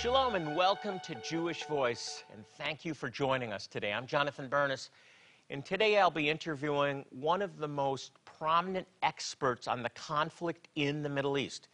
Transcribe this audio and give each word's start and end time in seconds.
Shalom 0.00 0.36
and 0.36 0.54
welcome 0.54 1.00
to 1.00 1.16
Jewish 1.16 1.64
Voice, 1.64 2.22
and 2.32 2.44
thank 2.56 2.84
you 2.84 2.94
for 2.94 3.10
joining 3.10 3.52
us 3.52 3.66
today. 3.66 3.92
I'm 3.92 4.06
Jonathan 4.06 4.48
Bernis, 4.48 4.90
and 5.50 5.64
today 5.64 5.98
I'll 5.98 6.08
be 6.08 6.30
interviewing 6.30 7.04
one 7.10 7.42
of 7.42 7.58
the 7.58 7.66
most 7.66 8.12
prominent 8.24 8.86
experts 9.02 9.66
on 9.66 9.82
the 9.82 9.88
conflict 9.90 10.68
in 10.76 11.02
the 11.02 11.08
Middle 11.08 11.36
East. 11.36 11.66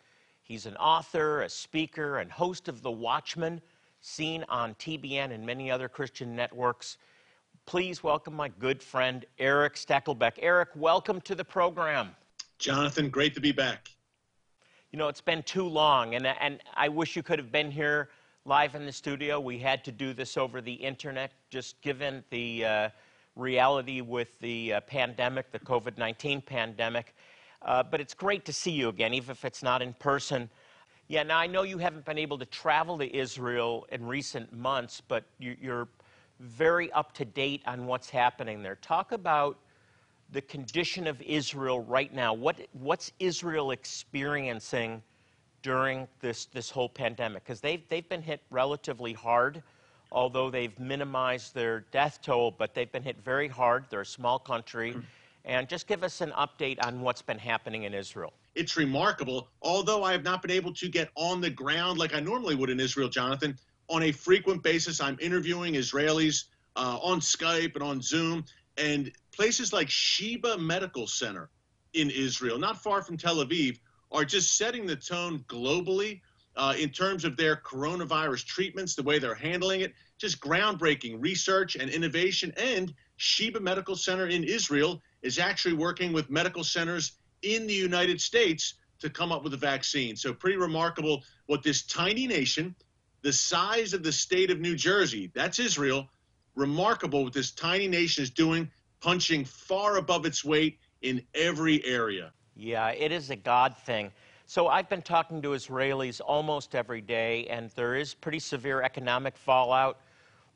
He's 0.42 0.64
an 0.64 0.74
author, 0.76 1.42
a 1.42 1.50
speaker, 1.50 2.16
and 2.16 2.32
host 2.32 2.66
of 2.66 2.80
The 2.80 2.90
Watchman, 2.90 3.60
seen 4.00 4.42
on 4.48 4.74
TBN 4.76 5.30
and 5.30 5.44
many 5.44 5.70
other 5.70 5.90
Christian 5.90 6.34
networks. 6.34 6.96
Please 7.66 8.02
welcome 8.02 8.32
my 8.32 8.48
good 8.48 8.82
friend 8.82 9.26
Eric 9.38 9.74
Stakelbeck. 9.74 10.38
Eric, 10.38 10.70
welcome 10.76 11.20
to 11.20 11.34
the 11.34 11.44
program. 11.44 12.16
Jonathan, 12.58 13.10
great 13.10 13.34
to 13.34 13.42
be 13.42 13.52
back 13.52 13.93
you 14.94 14.98
know, 14.98 15.08
it's 15.08 15.20
been 15.20 15.42
too 15.42 15.66
long, 15.66 16.14
and, 16.14 16.24
and 16.24 16.60
I 16.76 16.88
wish 16.88 17.16
you 17.16 17.24
could 17.24 17.40
have 17.40 17.50
been 17.50 17.68
here 17.68 18.10
live 18.44 18.76
in 18.76 18.86
the 18.86 18.92
studio. 18.92 19.40
We 19.40 19.58
had 19.58 19.84
to 19.86 19.90
do 19.90 20.12
this 20.12 20.36
over 20.36 20.60
the 20.60 20.72
internet, 20.72 21.32
just 21.50 21.80
given 21.80 22.22
the 22.30 22.64
uh, 22.64 22.88
reality 23.34 24.02
with 24.02 24.38
the 24.38 24.74
uh, 24.74 24.80
pandemic, 24.82 25.50
the 25.50 25.58
COVID 25.58 25.98
19 25.98 26.42
pandemic. 26.42 27.16
Uh, 27.62 27.82
but 27.82 28.00
it's 28.00 28.14
great 28.14 28.44
to 28.44 28.52
see 28.52 28.70
you 28.70 28.88
again, 28.88 29.12
even 29.14 29.32
if 29.32 29.44
it's 29.44 29.64
not 29.64 29.82
in 29.82 29.94
person. 29.94 30.48
Yeah, 31.08 31.24
now 31.24 31.38
I 31.38 31.48
know 31.48 31.64
you 31.64 31.78
haven't 31.78 32.04
been 32.04 32.16
able 32.16 32.38
to 32.38 32.46
travel 32.46 32.96
to 32.98 33.16
Israel 33.16 33.88
in 33.90 34.06
recent 34.06 34.52
months, 34.52 35.02
but 35.08 35.24
you, 35.40 35.56
you're 35.60 35.88
very 36.38 36.92
up 36.92 37.12
to 37.14 37.24
date 37.24 37.62
on 37.66 37.86
what's 37.86 38.10
happening 38.10 38.62
there. 38.62 38.76
Talk 38.76 39.10
about 39.10 39.58
the 40.32 40.42
condition 40.42 41.06
of 41.06 41.20
Israel 41.22 41.80
right 41.80 42.12
now. 42.12 42.34
What, 42.34 42.56
what's 42.72 43.12
Israel 43.18 43.70
experiencing 43.70 45.02
during 45.62 46.08
this, 46.20 46.46
this 46.46 46.70
whole 46.70 46.88
pandemic? 46.88 47.44
Because 47.44 47.60
they've, 47.60 47.82
they've 47.88 48.08
been 48.08 48.22
hit 48.22 48.40
relatively 48.50 49.12
hard, 49.12 49.62
although 50.10 50.50
they've 50.50 50.78
minimized 50.78 51.54
their 51.54 51.80
death 51.92 52.20
toll, 52.22 52.50
but 52.50 52.74
they've 52.74 52.90
been 52.90 53.02
hit 53.02 53.16
very 53.24 53.48
hard. 53.48 53.86
They're 53.90 54.00
a 54.00 54.06
small 54.06 54.38
country. 54.38 54.96
And 55.44 55.68
just 55.68 55.86
give 55.86 56.02
us 56.02 56.20
an 56.20 56.30
update 56.30 56.84
on 56.84 57.02
what's 57.02 57.20
been 57.20 57.38
happening 57.38 57.82
in 57.82 57.92
Israel. 57.92 58.32
It's 58.54 58.76
remarkable. 58.76 59.48
Although 59.62 60.02
I 60.02 60.12
have 60.12 60.22
not 60.22 60.40
been 60.40 60.50
able 60.50 60.72
to 60.74 60.88
get 60.88 61.10
on 61.16 61.40
the 61.40 61.50
ground 61.50 61.98
like 61.98 62.14
I 62.14 62.20
normally 62.20 62.54
would 62.54 62.70
in 62.70 62.80
Israel, 62.80 63.08
Jonathan, 63.08 63.58
on 63.88 64.04
a 64.04 64.12
frequent 64.12 64.62
basis, 64.62 65.00
I'm 65.00 65.18
interviewing 65.20 65.74
Israelis 65.74 66.44
uh, 66.76 66.98
on 67.02 67.20
Skype 67.20 67.74
and 67.74 67.82
on 67.82 68.00
Zoom. 68.00 68.44
And 68.76 69.12
places 69.32 69.72
like 69.72 69.88
Sheba 69.88 70.58
Medical 70.58 71.06
Center 71.06 71.50
in 71.92 72.10
Israel, 72.10 72.58
not 72.58 72.82
far 72.82 73.02
from 73.02 73.16
Tel 73.16 73.36
Aviv, 73.36 73.78
are 74.10 74.24
just 74.24 74.56
setting 74.56 74.86
the 74.86 74.96
tone 74.96 75.44
globally 75.48 76.20
uh, 76.56 76.74
in 76.78 76.90
terms 76.90 77.24
of 77.24 77.36
their 77.36 77.56
coronavirus 77.56 78.44
treatments, 78.44 78.94
the 78.94 79.02
way 79.02 79.18
they're 79.18 79.34
handling 79.34 79.80
it, 79.80 79.92
just 80.18 80.40
groundbreaking 80.40 81.16
research 81.20 81.76
and 81.76 81.90
innovation. 81.90 82.52
And 82.56 82.94
Sheba 83.16 83.60
Medical 83.60 83.96
Center 83.96 84.28
in 84.28 84.44
Israel 84.44 85.02
is 85.22 85.38
actually 85.38 85.74
working 85.74 86.12
with 86.12 86.30
medical 86.30 86.62
centers 86.62 87.12
in 87.42 87.66
the 87.66 87.74
United 87.74 88.20
States 88.20 88.74
to 89.00 89.10
come 89.10 89.32
up 89.32 89.42
with 89.42 89.54
a 89.54 89.58
vaccine. 89.58 90.16
So, 90.16 90.32
pretty 90.32 90.56
remarkable 90.56 91.22
what 91.46 91.62
this 91.62 91.82
tiny 91.82 92.26
nation, 92.26 92.74
the 93.22 93.32
size 93.32 93.92
of 93.92 94.02
the 94.02 94.12
state 94.12 94.50
of 94.50 94.60
New 94.60 94.76
Jersey, 94.76 95.30
that's 95.34 95.58
Israel, 95.58 96.08
remarkable 96.54 97.24
what 97.24 97.32
this 97.32 97.50
tiny 97.50 97.88
nation 97.88 98.22
is 98.22 98.30
doing 98.30 98.70
punching 99.00 99.44
far 99.44 99.98
above 99.98 100.24
its 100.24 100.44
weight 100.44 100.78
in 101.02 101.22
every 101.34 101.84
area. 101.84 102.32
Yeah, 102.56 102.88
it 102.88 103.12
is 103.12 103.30
a 103.30 103.36
God 103.36 103.76
thing. 103.76 104.10
So 104.46 104.68
I've 104.68 104.88
been 104.88 105.02
talking 105.02 105.42
to 105.42 105.48
Israelis 105.48 106.20
almost 106.24 106.74
every 106.74 107.00
day, 107.00 107.46
and 107.48 107.70
there 107.70 107.96
is 107.96 108.14
pretty 108.14 108.38
severe 108.38 108.82
economic 108.82 109.36
fallout. 109.36 110.00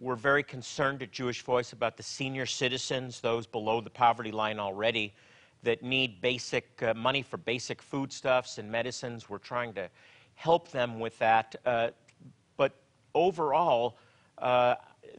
We're 0.01 0.15
very 0.15 0.43
concerned 0.43 1.03
at 1.03 1.11
Jewish 1.11 1.43
Voice 1.43 1.73
about 1.73 1.97
the 1.97 2.03
senior 2.03 2.47
citizens, 2.47 3.21
those 3.21 3.47
below 3.47 3.81
the 3.81 3.91
poverty 3.91 4.31
line 4.31 4.59
already, 4.59 5.13
that 5.63 5.83
need 5.83 6.21
basic 6.21 6.83
uh, 6.83 6.95
money 6.95 7.23
for 7.23 7.37
basic 7.37 7.83
foodstuffs 7.83 8.59
and 8.59 8.71
medicines. 8.71 9.29
We're 9.29 9.39
trying 9.39 9.75
to 9.75 9.91
help 10.37 10.71
them 10.71 11.01
with 11.01 11.19
that. 11.19 11.57
Uh, 11.67 11.89
but 12.57 12.77
overall, 13.15 13.99
uh, 14.39 14.77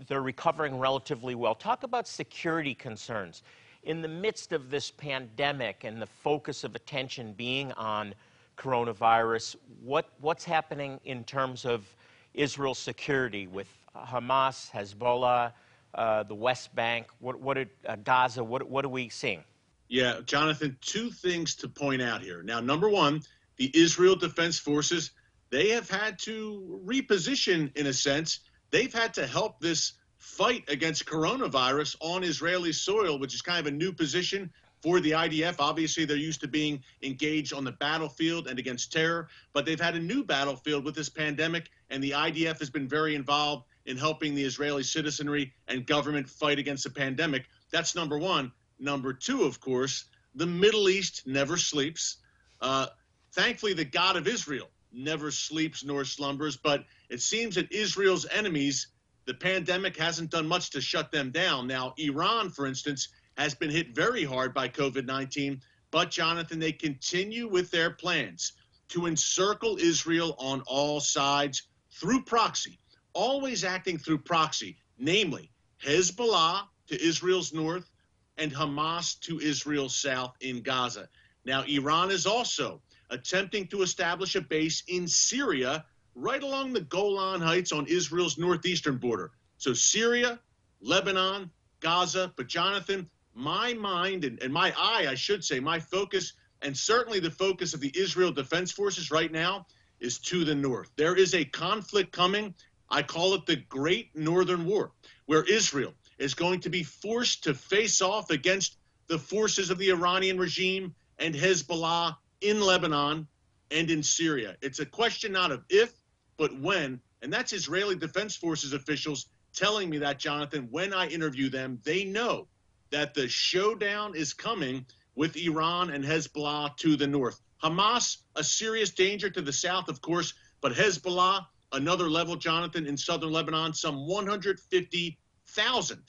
they're 0.07 0.21
recovering 0.21 0.77
relatively 0.77 1.35
well. 1.35 1.55
Talk 1.55 1.83
about 1.83 2.07
security 2.07 2.73
concerns. 2.73 3.43
In 3.83 4.01
the 4.01 4.07
midst 4.07 4.51
of 4.51 4.69
this 4.69 4.91
pandemic 4.91 5.83
and 5.83 6.01
the 6.01 6.05
focus 6.05 6.63
of 6.63 6.75
attention 6.75 7.33
being 7.33 7.71
on 7.73 8.13
coronavirus, 8.57 9.55
what, 9.83 10.09
what's 10.19 10.43
happening 10.43 10.99
in 11.05 11.23
terms 11.23 11.65
of 11.65 11.85
Israel's 12.33 12.79
security 12.79 13.47
with 13.47 13.67
Hamas, 13.95 14.69
Hezbollah, 14.71 15.53
uh, 15.95 16.23
the 16.23 16.35
West 16.35 16.75
Bank, 16.75 17.07
what, 17.19 17.39
what 17.39 17.57
uh, 17.57 17.95
Gaza, 18.03 18.43
what, 18.43 18.69
what 18.69 18.85
are 18.85 18.89
we 18.89 19.09
seeing? 19.09 19.43
Yeah, 19.87 20.19
Jonathan, 20.25 20.77
two 20.81 21.09
things 21.09 21.55
to 21.55 21.67
point 21.67 22.01
out 22.01 22.21
here. 22.21 22.43
Now, 22.43 22.59
number 22.59 22.89
one, 22.89 23.21
the 23.57 23.71
Israel 23.73 24.15
Defense 24.15 24.59
Forces, 24.59 25.11
they 25.49 25.69
have 25.69 25.89
had 25.89 26.19
to 26.19 26.79
reposition, 26.85 27.75
in 27.75 27.87
a 27.87 27.93
sense, 27.93 28.41
they've 28.71 28.93
had 28.93 29.13
to 29.15 29.27
help 29.27 29.59
this 29.59 29.93
fight 30.17 30.65
against 30.67 31.05
coronavirus 31.05 31.95
on 32.01 32.23
Israeli 32.23 32.73
soil, 32.73 33.19
which 33.19 33.33
is 33.33 33.41
kind 33.41 33.59
of 33.59 33.67
a 33.67 33.75
new 33.75 33.91
position 33.91 34.51
for 34.81 34.99
the 34.99 35.11
IDF. 35.11 35.55
Obviously, 35.59 36.05
they're 36.05 36.17
used 36.17 36.41
to 36.41 36.47
being 36.47 36.81
engaged 37.01 37.53
on 37.53 37.63
the 37.63 37.71
battlefield 37.73 38.47
and 38.47 38.59
against 38.59 38.91
terror, 38.91 39.27
but 39.53 39.65
they've 39.65 39.79
had 39.79 39.95
a 39.95 39.99
new 39.99 40.23
battlefield 40.23 40.85
with 40.85 40.95
this 40.95 41.09
pandemic, 41.09 41.69
and 41.89 42.03
the 42.03 42.11
IDF 42.11 42.59
has 42.59 42.69
been 42.69 42.87
very 42.87 43.15
involved 43.15 43.65
in 43.85 43.97
helping 43.97 44.35
the 44.35 44.43
Israeli 44.43 44.83
citizenry 44.83 45.53
and 45.67 45.85
government 45.85 46.29
fight 46.29 46.59
against 46.59 46.83
the 46.83 46.89
pandemic. 46.89 47.45
That's 47.71 47.95
number 47.95 48.17
one. 48.17 48.51
Number 48.79 49.13
two, 49.13 49.43
of 49.43 49.59
course, 49.59 50.05
the 50.35 50.45
Middle 50.45 50.89
East 50.89 51.23
never 51.25 51.57
sleeps. 51.57 52.17
Uh, 52.61 52.87
thankfully, 53.33 53.73
the 53.73 53.85
God 53.85 54.15
of 54.15 54.27
Israel 54.27 54.69
never 54.91 55.31
sleeps 55.31 55.83
nor 55.83 56.05
slumbers, 56.05 56.55
but 56.57 56.85
it 57.09 57.21
seems 57.21 57.55
that 57.55 57.71
Israel's 57.71 58.25
enemies, 58.31 58.87
the 59.25 59.33
pandemic 59.33 59.97
hasn't 59.97 60.31
done 60.31 60.47
much 60.47 60.69
to 60.71 60.81
shut 60.81 61.11
them 61.11 61.31
down. 61.31 61.67
Now, 61.67 61.93
Iran, 61.97 62.49
for 62.49 62.65
instance, 62.65 63.09
has 63.37 63.55
been 63.55 63.69
hit 63.69 63.95
very 63.95 64.23
hard 64.23 64.53
by 64.53 64.69
COVID 64.69 65.05
19, 65.05 65.61
but 65.91 66.11
Jonathan, 66.11 66.59
they 66.59 66.71
continue 66.71 67.47
with 67.47 67.71
their 67.71 67.91
plans 67.91 68.53
to 68.89 69.05
encircle 69.05 69.77
Israel 69.77 70.35
on 70.37 70.61
all 70.61 70.99
sides 70.99 71.63
through 71.91 72.23
proxy, 72.23 72.79
always 73.13 73.63
acting 73.63 73.97
through 73.97 74.19
proxy, 74.19 74.77
namely 74.97 75.51
Hezbollah 75.83 76.63
to 76.87 77.01
Israel's 77.01 77.53
north 77.53 77.89
and 78.37 78.51
Hamas 78.51 79.19
to 79.21 79.39
Israel's 79.39 79.95
south 79.95 80.35
in 80.41 80.61
Gaza. 80.61 81.09
Now, 81.45 81.63
Iran 81.63 82.11
is 82.11 82.25
also 82.25 82.81
attempting 83.09 83.67
to 83.67 83.81
establish 83.81 84.35
a 84.35 84.41
base 84.41 84.83
in 84.87 85.07
Syria 85.07 85.85
right 86.19 86.43
along 86.43 86.73
the 86.73 86.81
Golan 86.81 87.41
Heights 87.41 87.71
on 87.71 87.87
Israel's 87.87 88.37
northeastern 88.37 88.97
border. 88.97 89.31
So 89.57 89.73
Syria, 89.73 90.39
Lebanon, 90.81 91.49
Gaza. 91.79 92.33
But 92.35 92.47
Jonathan, 92.47 93.09
my 93.33 93.73
mind 93.73 94.25
and, 94.25 94.41
and 94.43 94.51
my 94.51 94.73
eye, 94.77 95.07
I 95.09 95.15
should 95.15 95.43
say, 95.43 95.59
my 95.59 95.79
focus, 95.79 96.33
and 96.61 96.75
certainly 96.75 97.19
the 97.19 97.31
focus 97.31 97.73
of 97.73 97.79
the 97.79 97.91
Israel 97.95 98.31
Defense 98.31 98.71
Forces 98.71 99.11
right 99.11 99.31
now 99.31 99.65
is 99.99 100.19
to 100.19 100.43
the 100.43 100.55
north. 100.55 100.91
There 100.97 101.15
is 101.15 101.33
a 101.33 101.45
conflict 101.45 102.11
coming. 102.11 102.53
I 102.89 103.01
call 103.01 103.33
it 103.33 103.45
the 103.45 103.57
Great 103.57 104.09
Northern 104.15 104.65
War, 104.65 104.91
where 105.25 105.43
Israel 105.43 105.93
is 106.17 106.33
going 106.33 106.59
to 106.61 106.69
be 106.69 106.83
forced 106.83 107.43
to 107.45 107.53
face 107.53 108.01
off 108.01 108.29
against 108.29 108.77
the 109.07 109.19
forces 109.19 109.69
of 109.69 109.77
the 109.77 109.89
Iranian 109.89 110.37
regime 110.37 110.93
and 111.17 111.33
Hezbollah 111.33 112.15
in 112.41 112.61
Lebanon 112.61 113.27
and 113.71 113.89
in 113.89 114.03
Syria. 114.03 114.55
It's 114.61 114.79
a 114.79 114.85
question 114.85 115.31
not 115.31 115.51
of 115.51 115.63
if, 115.69 115.93
but 116.39 116.57
when. 116.59 116.99
And 117.21 117.31
that's 117.31 117.53
Israeli 117.53 117.95
Defense 117.95 118.35
Forces 118.35 118.73
officials 118.73 119.27
telling 119.53 119.89
me 119.89 119.97
that, 119.99 120.17
Jonathan, 120.19 120.69
when 120.71 120.93
I 120.93 121.07
interview 121.07 121.49
them, 121.49 121.79
they 121.83 122.05
know 122.05 122.47
that 122.91 123.13
the 123.13 123.27
showdown 123.27 124.15
is 124.15 124.33
coming 124.33 124.85
with 125.15 125.35
Iran 125.35 125.89
and 125.89 126.03
Hezbollah 126.03 126.77
to 126.77 126.95
the 126.95 127.05
north. 127.05 127.41
Hamas, 127.61 128.19
a 128.37 128.43
serious 128.43 128.91
danger 128.91 129.29
to 129.29 129.41
the 129.41 129.51
south, 129.51 129.89
of 129.89 130.01
course, 130.01 130.33
but 130.61 130.71
Hezbollah, 130.71 131.45
another 131.73 132.09
level, 132.09 132.37
Jonathan, 132.37 132.87
in 132.87 132.95
southern 132.95 133.33
Lebanon, 133.33 133.73
some 133.73 134.07
150,000 134.07 136.03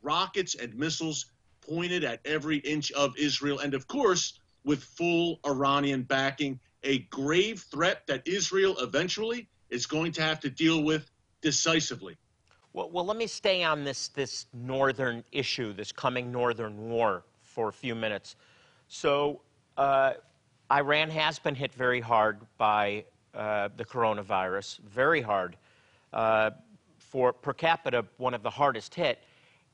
rockets 0.00 0.54
and 0.54 0.74
missiles 0.76 1.26
pointed 1.60 2.04
at 2.04 2.20
every 2.24 2.58
inch 2.58 2.92
of 2.92 3.16
Israel. 3.16 3.58
And 3.58 3.74
of 3.74 3.88
course, 3.88 4.38
with 4.64 4.84
full 4.84 5.40
Iranian 5.44 6.04
backing, 6.04 6.60
a 6.84 7.00
grave 7.10 7.64
threat 7.70 8.06
that 8.06 8.28
Israel 8.28 8.76
eventually 8.78 9.48
is 9.72 9.86
going 9.86 10.12
to 10.12 10.22
have 10.22 10.38
to 10.40 10.50
deal 10.50 10.82
with 10.82 11.10
decisively. 11.40 12.16
Well, 12.74 12.90
well, 12.90 13.04
let 13.04 13.16
me 13.16 13.26
stay 13.26 13.62
on 13.64 13.84
this, 13.84 14.08
this 14.08 14.46
northern 14.52 15.24
issue, 15.32 15.72
this 15.72 15.92
coming 15.92 16.30
northern 16.30 16.90
war, 16.90 17.24
for 17.42 17.68
a 17.68 17.72
few 17.72 17.94
minutes. 17.94 18.36
So, 18.88 19.40
uh, 19.76 20.12
Iran 20.70 21.10
has 21.10 21.38
been 21.38 21.54
hit 21.54 21.74
very 21.74 22.00
hard 22.00 22.40
by 22.56 23.04
uh, 23.34 23.68
the 23.76 23.84
coronavirus, 23.84 24.78
very 24.80 25.20
hard. 25.20 25.56
Uh, 26.12 26.50
for 26.98 27.32
per 27.32 27.52
capita, 27.52 28.04
one 28.16 28.32
of 28.32 28.42
the 28.42 28.50
hardest 28.50 28.94
hit. 28.94 29.18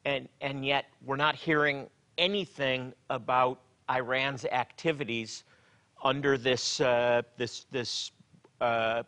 And, 0.05 0.29
and 0.41 0.65
yet, 0.65 0.87
we're 1.05 1.17
not 1.17 1.37
hearing 1.37 1.89
anything 2.17 2.93
about 3.11 3.61
Iran's 3.89 4.45
activities 4.45 5.45
under 6.03 6.37
this, 6.37 6.81
uh, 6.81 7.23
this, 7.37 7.67
this 7.71 8.11
uh, 8.61 9.05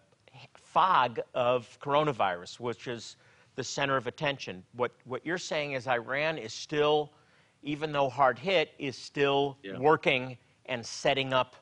fog 0.72 1.20
of 1.34 1.78
coronavirus, 1.80 2.60
which 2.60 2.86
is 2.86 3.16
the 3.56 3.64
center 3.64 3.96
of 3.96 4.06
attention. 4.06 4.62
What, 4.76 4.92
what 5.04 5.24
you're 5.26 5.38
saying 5.38 5.72
is 5.72 5.88
Iran 5.88 6.38
is 6.38 6.52
still, 6.52 7.12
even 7.62 7.92
though 7.92 8.08
hard 8.08 8.38
hit, 8.38 8.72
is 8.78 8.96
still 8.96 9.58
yeah. 9.62 9.78
working 9.78 10.36
and 10.66 10.84
setting 10.84 11.32
up 11.32 11.56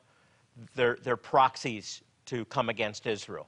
their, 0.75 0.97
their 1.03 1.17
proxies 1.17 2.01
to 2.25 2.45
come 2.45 2.69
against 2.69 3.07
Israel. 3.07 3.47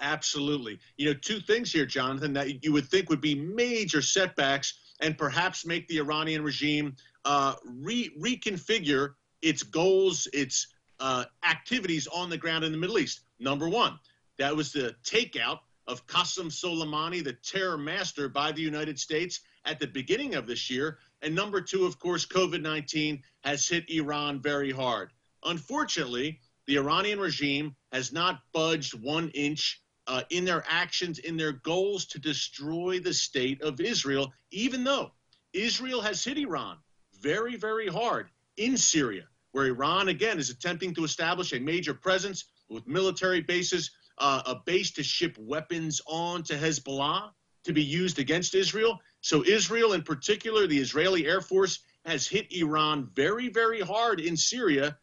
Absolutely. 0.00 0.78
You 0.96 1.06
know, 1.06 1.14
two 1.14 1.40
things 1.40 1.72
here, 1.72 1.86
Jonathan, 1.86 2.32
that 2.34 2.64
you 2.64 2.72
would 2.72 2.86
think 2.86 3.08
would 3.10 3.20
be 3.20 3.34
major 3.34 4.02
setbacks 4.02 4.74
and 5.00 5.16
perhaps 5.18 5.66
make 5.66 5.88
the 5.88 5.98
Iranian 5.98 6.42
regime 6.42 6.94
uh, 7.24 7.54
re- 7.64 8.12
reconfigure 8.20 9.14
its 9.42 9.62
goals, 9.62 10.28
its 10.32 10.68
uh, 11.00 11.24
activities 11.48 12.06
on 12.08 12.30
the 12.30 12.38
ground 12.38 12.64
in 12.64 12.72
the 12.72 12.78
Middle 12.78 12.98
East. 12.98 13.22
Number 13.40 13.68
one, 13.68 13.98
that 14.38 14.56
was 14.56 14.72
the 14.72 14.94
takeout 15.04 15.60
of 15.86 16.06
Qasem 16.06 16.46
Soleimani, 16.46 17.22
the 17.22 17.34
terror 17.34 17.78
master 17.78 18.28
by 18.28 18.52
the 18.52 18.62
United 18.62 18.98
States 18.98 19.40
at 19.64 19.78
the 19.78 19.86
beginning 19.86 20.34
of 20.34 20.46
this 20.46 20.70
year. 20.70 20.98
And 21.22 21.34
number 21.34 21.60
two, 21.60 21.84
of 21.84 21.98
course, 21.98 22.26
COVID 22.26 22.62
19 22.62 23.22
has 23.42 23.68
hit 23.68 23.88
Iran 23.90 24.40
very 24.40 24.70
hard. 24.70 25.12
Unfortunately, 25.44 26.40
the 26.66 26.78
Iranian 26.78 27.20
regime 27.20 27.76
has 27.92 28.12
not 28.12 28.40
budged 28.52 28.94
one 28.94 29.30
inch 29.30 29.82
uh, 30.06 30.22
in 30.30 30.44
their 30.44 30.64
actions, 30.68 31.18
in 31.18 31.36
their 31.36 31.52
goals 31.52 32.06
to 32.06 32.18
destroy 32.18 32.98
the 32.98 33.12
state 33.12 33.62
of 33.62 33.80
Israel, 33.80 34.32
even 34.50 34.84
though 34.84 35.12
Israel 35.52 36.00
has 36.00 36.24
hit 36.24 36.38
Iran 36.38 36.78
very, 37.20 37.56
very 37.56 37.88
hard 37.88 38.28
in 38.56 38.76
Syria, 38.76 39.24
where 39.52 39.66
Iran, 39.66 40.08
again, 40.08 40.38
is 40.38 40.50
attempting 40.50 40.94
to 40.94 41.04
establish 41.04 41.52
a 41.52 41.60
major 41.60 41.94
presence 41.94 42.44
with 42.68 42.86
military 42.86 43.40
bases, 43.40 43.90
uh, 44.18 44.42
a 44.46 44.56
base 44.66 44.90
to 44.92 45.02
ship 45.02 45.36
weapons 45.38 46.00
on 46.06 46.42
to 46.44 46.54
Hezbollah 46.54 47.30
to 47.64 47.72
be 47.72 47.82
used 47.82 48.18
against 48.18 48.54
Israel. 48.54 49.00
So, 49.20 49.44
Israel, 49.44 49.94
in 49.94 50.02
particular, 50.02 50.66
the 50.66 50.78
Israeli 50.78 51.26
Air 51.26 51.40
Force, 51.40 51.80
has 52.04 52.26
hit 52.26 52.52
Iran 52.52 53.08
very, 53.14 53.48
very 53.48 53.80
hard 53.80 54.20
in 54.20 54.36
Syria. 54.36 54.98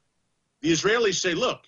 The 0.62 0.72
Israelis 0.72 1.16
say, 1.16 1.34
look, 1.34 1.62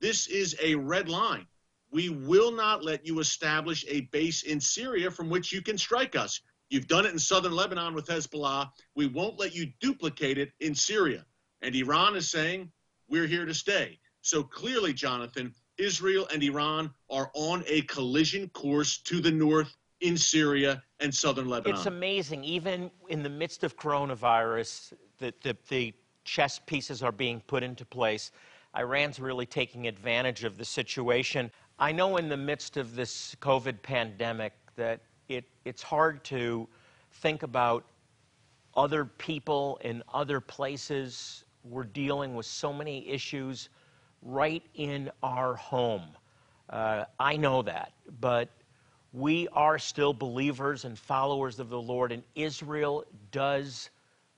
this 0.00 0.28
is 0.28 0.56
a 0.62 0.76
red 0.76 1.08
line. 1.08 1.46
We 1.90 2.10
will 2.10 2.52
not 2.52 2.84
let 2.84 3.06
you 3.06 3.18
establish 3.18 3.84
a 3.88 4.02
base 4.12 4.42
in 4.42 4.60
Syria 4.60 5.10
from 5.10 5.28
which 5.28 5.52
you 5.52 5.62
can 5.62 5.78
strike 5.78 6.14
us. 6.14 6.40
You've 6.68 6.88
done 6.88 7.06
it 7.06 7.12
in 7.12 7.18
southern 7.18 7.52
Lebanon 7.52 7.94
with 7.94 8.06
Hezbollah. 8.06 8.70
We 8.94 9.06
won't 9.06 9.38
let 9.38 9.54
you 9.54 9.72
duplicate 9.80 10.38
it 10.38 10.52
in 10.60 10.74
Syria. 10.74 11.24
And 11.62 11.74
Iran 11.74 12.16
is 12.16 12.30
saying, 12.30 12.70
we're 13.08 13.26
here 13.26 13.46
to 13.46 13.54
stay. 13.54 13.98
So 14.20 14.42
clearly, 14.42 14.92
Jonathan, 14.92 15.54
Israel 15.78 16.26
and 16.32 16.42
Iran 16.42 16.92
are 17.10 17.30
on 17.34 17.64
a 17.66 17.82
collision 17.82 18.48
course 18.50 18.98
to 18.98 19.20
the 19.20 19.30
north 19.30 19.76
in 20.00 20.16
Syria 20.16 20.82
and 21.00 21.14
southern 21.14 21.48
Lebanon. 21.48 21.76
It's 21.76 21.86
amazing. 21.86 22.44
Even 22.44 22.90
in 23.08 23.22
the 23.22 23.28
midst 23.28 23.64
of 23.64 23.76
coronavirus, 23.76 24.92
the, 25.18 25.32
the, 25.42 25.56
the 25.68 25.94
chess 26.24 26.60
pieces 26.66 27.02
are 27.02 27.12
being 27.12 27.40
put 27.46 27.62
into 27.62 27.84
place. 27.84 28.32
Iran's 28.76 29.18
really 29.18 29.46
taking 29.46 29.86
advantage 29.86 30.44
of 30.44 30.58
the 30.58 30.64
situation. 30.64 31.50
I 31.78 31.92
know 31.92 32.16
in 32.16 32.28
the 32.28 32.36
midst 32.36 32.76
of 32.76 32.94
this 32.94 33.34
COVID 33.40 33.80
pandemic 33.82 34.52
that 34.76 35.00
it, 35.28 35.44
it's 35.64 35.82
hard 35.82 36.22
to 36.24 36.68
think 37.10 37.42
about 37.42 37.84
other 38.74 39.06
people 39.06 39.80
in 39.82 40.02
other 40.12 40.40
places. 40.40 41.44
We're 41.64 41.84
dealing 41.84 42.34
with 42.34 42.46
so 42.46 42.72
many 42.72 43.08
issues 43.08 43.70
right 44.26 44.62
in 44.74 45.10
our 45.22 45.54
home. 45.54 46.02
Uh, 46.68 47.04
I 47.18 47.36
know 47.36 47.62
that, 47.62 47.92
but 48.20 48.48
we 49.12 49.48
are 49.52 49.78
still 49.78 50.12
believers 50.12 50.84
and 50.84 50.98
followers 50.98 51.58
of 51.60 51.70
the 51.70 51.80
Lord, 51.80 52.12
and 52.12 52.22
Israel 52.34 53.04
does 53.30 53.88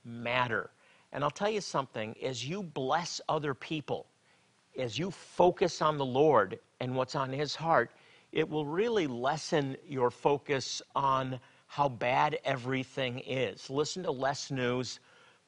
matter. 0.04 0.70
And 1.12 1.24
I'll 1.24 1.30
tell 1.30 1.50
you 1.50 1.62
something 1.62 2.14
as 2.22 2.46
you 2.46 2.62
bless 2.62 3.20
other 3.28 3.54
people, 3.54 4.06
as 4.78 4.98
you 4.98 5.10
focus 5.10 5.80
on 5.80 5.96
the 5.96 6.04
Lord 6.04 6.58
and 6.80 6.94
what's 6.94 7.14
on 7.14 7.32
His 7.32 7.54
heart, 7.54 7.90
it 8.30 8.48
will 8.48 8.66
really 8.66 9.06
lessen 9.06 9.76
your 9.86 10.10
focus 10.10 10.82
on 10.94 11.40
how 11.66 11.88
bad 11.88 12.38
everything 12.44 13.20
is. 13.20 13.70
Listen 13.70 14.02
to 14.02 14.10
less 14.10 14.50
news, 14.50 15.00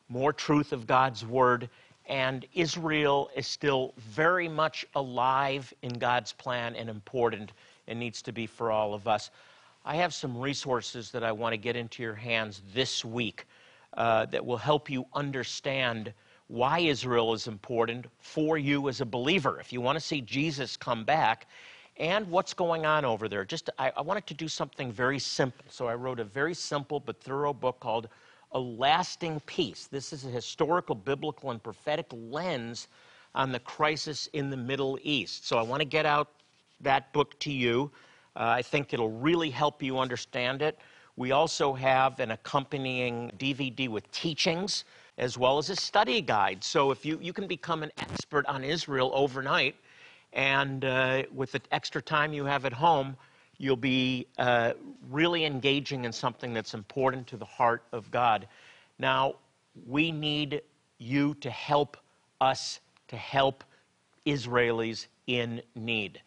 more 0.09 0.33
truth 0.33 0.73
of 0.73 0.87
God's 0.87 1.25
Word, 1.27 1.69
and 2.11 2.45
Israel 2.55 3.31
is 3.37 3.47
still 3.47 3.95
very 3.97 4.49
much 4.49 4.85
alive 4.97 5.73
in 5.83 5.93
God's 5.93 6.33
plan 6.33 6.75
and 6.75 6.91
important 6.91 7.53
and 7.87 8.01
needs 8.01 8.21
to 8.23 8.33
be 8.33 8.49
for 8.49 8.73
all 8.73 8.95
of 8.95 9.07
us. 9.07 9.31
I 9.85 9.95
have 9.95 10.13
some 10.13 10.37
resources 10.37 11.13
that 11.13 11.23
I 11.23 11.31
want 11.31 11.53
to 11.53 11.57
get 11.57 11.77
into 11.77 12.03
your 12.03 12.17
hands 12.17 12.63
this 12.75 13.05
week 13.05 13.47
uh, 13.97 14.27
that 14.27 14.45
will 14.45 14.57
help 14.57 14.91
you 14.91 15.07
understand 15.15 16.13
why 16.49 16.81
Israel 16.81 17.33
is 17.33 17.47
important 17.47 18.07
for 18.19 18.59
you 18.59 18.89
as 18.89 19.01
a 19.01 19.07
believer. 19.07 19.61
If 19.61 19.73
you 19.73 19.81
want 19.81 19.95
to 19.95 20.05
see 20.05 20.21
Jesus 20.21 20.77
come 20.77 21.05
back, 21.05 21.47
and 21.97 22.27
what's 22.29 22.55
going 22.55 22.87
on 22.87 23.05
over 23.05 23.29
there. 23.29 23.45
Just 23.45 23.69
I, 23.79 23.93
I, 23.95 24.01
wanted 24.01 24.27
to 24.29 24.35
do 24.35 24.49
something 24.49 24.91
very 24.91 25.19
simple, 25.19 25.67
so 25.69 25.87
I 25.87 25.95
wrote 25.95 26.19
a 26.19 26.25
very 26.25 26.55
simple 26.55 26.99
but 26.99 27.21
thorough 27.21 27.53
book 27.53 27.79
called 27.79 28.09
A 28.53 28.59
Lasting 28.59 29.41
Peace. 29.47 29.87
This 29.87 30.13
is 30.13 30.25
a 30.25 30.29
historical, 30.29 30.95
biblical, 30.95 31.53
and 31.53 31.63
prophetic 31.63 32.07
lens 32.11 32.89
on 33.35 33.53
the 33.53 33.61
crisis 33.61 34.27
in 34.33 34.51
the 34.51 34.57
Middle 34.57 34.99
East. 35.03 35.47
So 35.47 35.57
I 35.57 35.63
want 35.63 35.81
to 35.81 35.85
get 35.85 36.05
out 36.05 36.29
that 36.81 37.13
book 37.13 37.39
to 37.41 37.53
you. 37.53 37.93
Uh, 38.35 38.55
I 38.57 38.63
think 38.63 38.93
it'll 38.93 39.11
really 39.13 39.51
help 39.51 39.83
you 39.83 39.99
understand 39.99 40.63
it. 40.63 40.79
We 41.17 41.31
also 41.31 41.73
have 41.75 42.19
an 42.19 42.33
accompanying 42.33 43.31
DVD 43.39 43.89
with 43.89 44.11
teachings 44.11 44.85
as 45.19 45.39
well 45.39 45.59
as 45.59 45.71
a 45.71 45.77
study 45.77 46.21
guide. 46.21 46.65
So 46.65 46.91
if 46.91 47.05
you, 47.05 47.19
you 47.23 47.33
can 47.33 47.47
become 47.47 47.83
an 47.83 47.93
expert 47.99 48.47
on 48.47 48.65
Israel 48.65 49.13
overnight 49.15 49.77
and 50.33 50.85
uh, 50.85 51.25
with 51.33 51.53
the 51.53 51.61
extra 51.71 52.01
time 52.03 52.33
you 52.33 52.45
have 52.45 52.65
at 52.65 52.73
home, 52.73 53.17
you'll 53.61 53.77
be 53.77 54.27
uh, 54.39 54.73
really 55.11 55.45
engaging 55.45 56.07
in 56.07 56.13
something 56.13 56.55
that's 56.55 56.73
important 56.73 57.27
to 57.27 57.37
the 57.37 57.45
heart 57.45 57.85
of 57.93 58.11
God. 58.11 58.49
Now, 58.99 59.35
we 59.87 60.11
need 60.11 60.63
you 60.97 61.35
to 61.35 61.51
help 61.51 61.99
us 62.41 62.81
to 63.09 63.17
help 63.17 63.63
Israelis 64.27 65.09
in 65.27 65.61
need. 65.75 66.23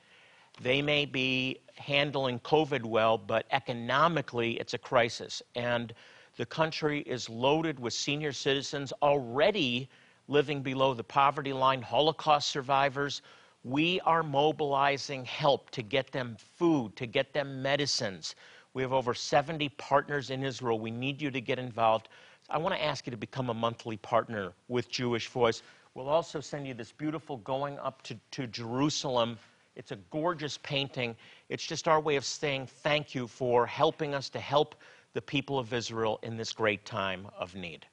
They 0.61 0.79
may 0.83 1.05
be 1.05 1.57
handling 1.75 2.39
COVID 2.41 2.83
well, 2.85 3.17
but 3.17 3.47
economically 3.49 4.59
it's 4.59 4.75
a 4.75 4.77
crisis. 4.77 5.41
And 5.55 5.91
the 6.37 6.45
country 6.45 6.99
is 7.01 7.29
loaded 7.29 7.79
with 7.79 7.93
senior 7.93 8.31
citizens 8.31 8.93
already 9.01 9.89
living 10.27 10.61
below 10.61 10.93
the 10.93 11.03
poverty 11.03 11.51
line, 11.51 11.81
Holocaust 11.81 12.49
survivors 12.49 13.23
we 13.63 14.01
are 14.01 14.23
mobilizing 14.23 15.23
help 15.23 15.69
to 15.71 15.81
get 15.81 16.11
them 16.11 16.35
food, 16.55 16.95
to 16.97 17.05
get 17.05 17.33
them 17.33 17.61
medicines. 17.61 18.35
We 18.73 18.81
have 18.81 18.91
over 18.91 19.13
70 19.13 19.69
partners 19.69 20.31
in 20.31 20.43
Israel. 20.43 20.79
We 20.79 20.91
need 20.91 21.21
you 21.21 21.31
to 21.31 21.39
get 21.39 21.59
involved. 21.59 22.09
I 22.49 22.57
want 22.57 22.75
to 22.75 22.83
ask 22.83 23.07
you 23.07 23.11
to 23.11 23.17
become 23.17 23.49
a 23.49 23.53
monthly 23.53 23.97
partner 23.97 24.51
with 24.67 24.89
Jewish 24.89 25.29
Voice. 25.29 25.61
We'll 25.93 26.09
also 26.09 26.41
send 26.41 26.67
you 26.67 26.73
this 26.73 26.91
beautiful 26.91 27.37
Going 27.37 27.79
Up 27.79 28.01
to, 28.03 28.17
to 28.31 28.47
Jerusalem. 28.47 29.37
It's 29.75 29.91
a 29.91 29.97
gorgeous 30.11 30.57
painting. 30.57 31.15
It's 31.49 31.65
just 31.65 31.87
our 31.87 32.01
way 32.01 32.15
of 32.17 32.25
saying 32.25 32.67
thank 32.67 33.15
you 33.15 33.27
for 33.27 33.65
helping 33.65 34.13
us 34.13 34.29
to 34.31 34.39
help 34.39 34.75
the 35.13 35.21
people 35.21 35.57
of 35.57 35.71
Israel 35.71 36.19
in 36.23 36.35
this 36.35 36.51
great 36.51 36.83
time 36.83 37.27
of 37.37 37.55
need. 37.55 37.85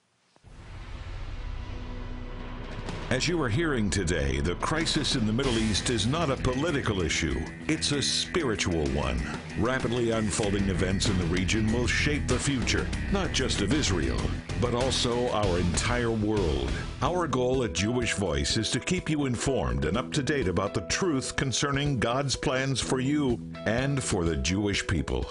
As 3.11 3.27
you 3.27 3.43
are 3.43 3.49
hearing 3.49 3.91
today, 3.91 4.39
the 4.39 4.55
crisis 4.55 5.17
in 5.17 5.27
the 5.27 5.33
Middle 5.33 5.59
East 5.59 5.91
is 5.91 6.07
not 6.07 6.31
a 6.31 6.37
political 6.37 7.03
issue, 7.03 7.41
it's 7.67 7.91
a 7.91 8.01
spiritual 8.01 8.87
one. 8.91 9.21
Rapidly 9.59 10.13
unfolding 10.13 10.69
events 10.69 11.09
in 11.09 11.19
the 11.19 11.25
region 11.25 11.73
will 11.73 11.89
shape 11.89 12.29
the 12.29 12.39
future, 12.39 12.87
not 13.11 13.33
just 13.33 13.63
of 13.63 13.75
Israel, 13.75 14.21
but 14.61 14.77
also 14.77 15.29
our 15.31 15.59
entire 15.59 16.13
world. 16.13 16.71
Our 17.03 17.27
goal 17.27 17.65
at 17.65 17.73
Jewish 17.73 18.15
Voice 18.15 18.57
is 18.57 18.71
to 18.71 18.79
keep 18.79 19.11
you 19.11 19.27
informed 19.27 19.87
and 19.87 19.97
up 19.97 20.13
to 20.13 20.23
date 20.23 20.47
about 20.47 20.73
the 20.73 20.83
truth 20.83 21.35
concerning 21.35 21.99
God's 21.99 22.37
plans 22.37 22.81
for 22.81 23.01
you 23.01 23.41
and 23.67 24.01
for 24.01 24.25
the 24.25 24.37
Jewish 24.37 24.87
people. 24.87 25.27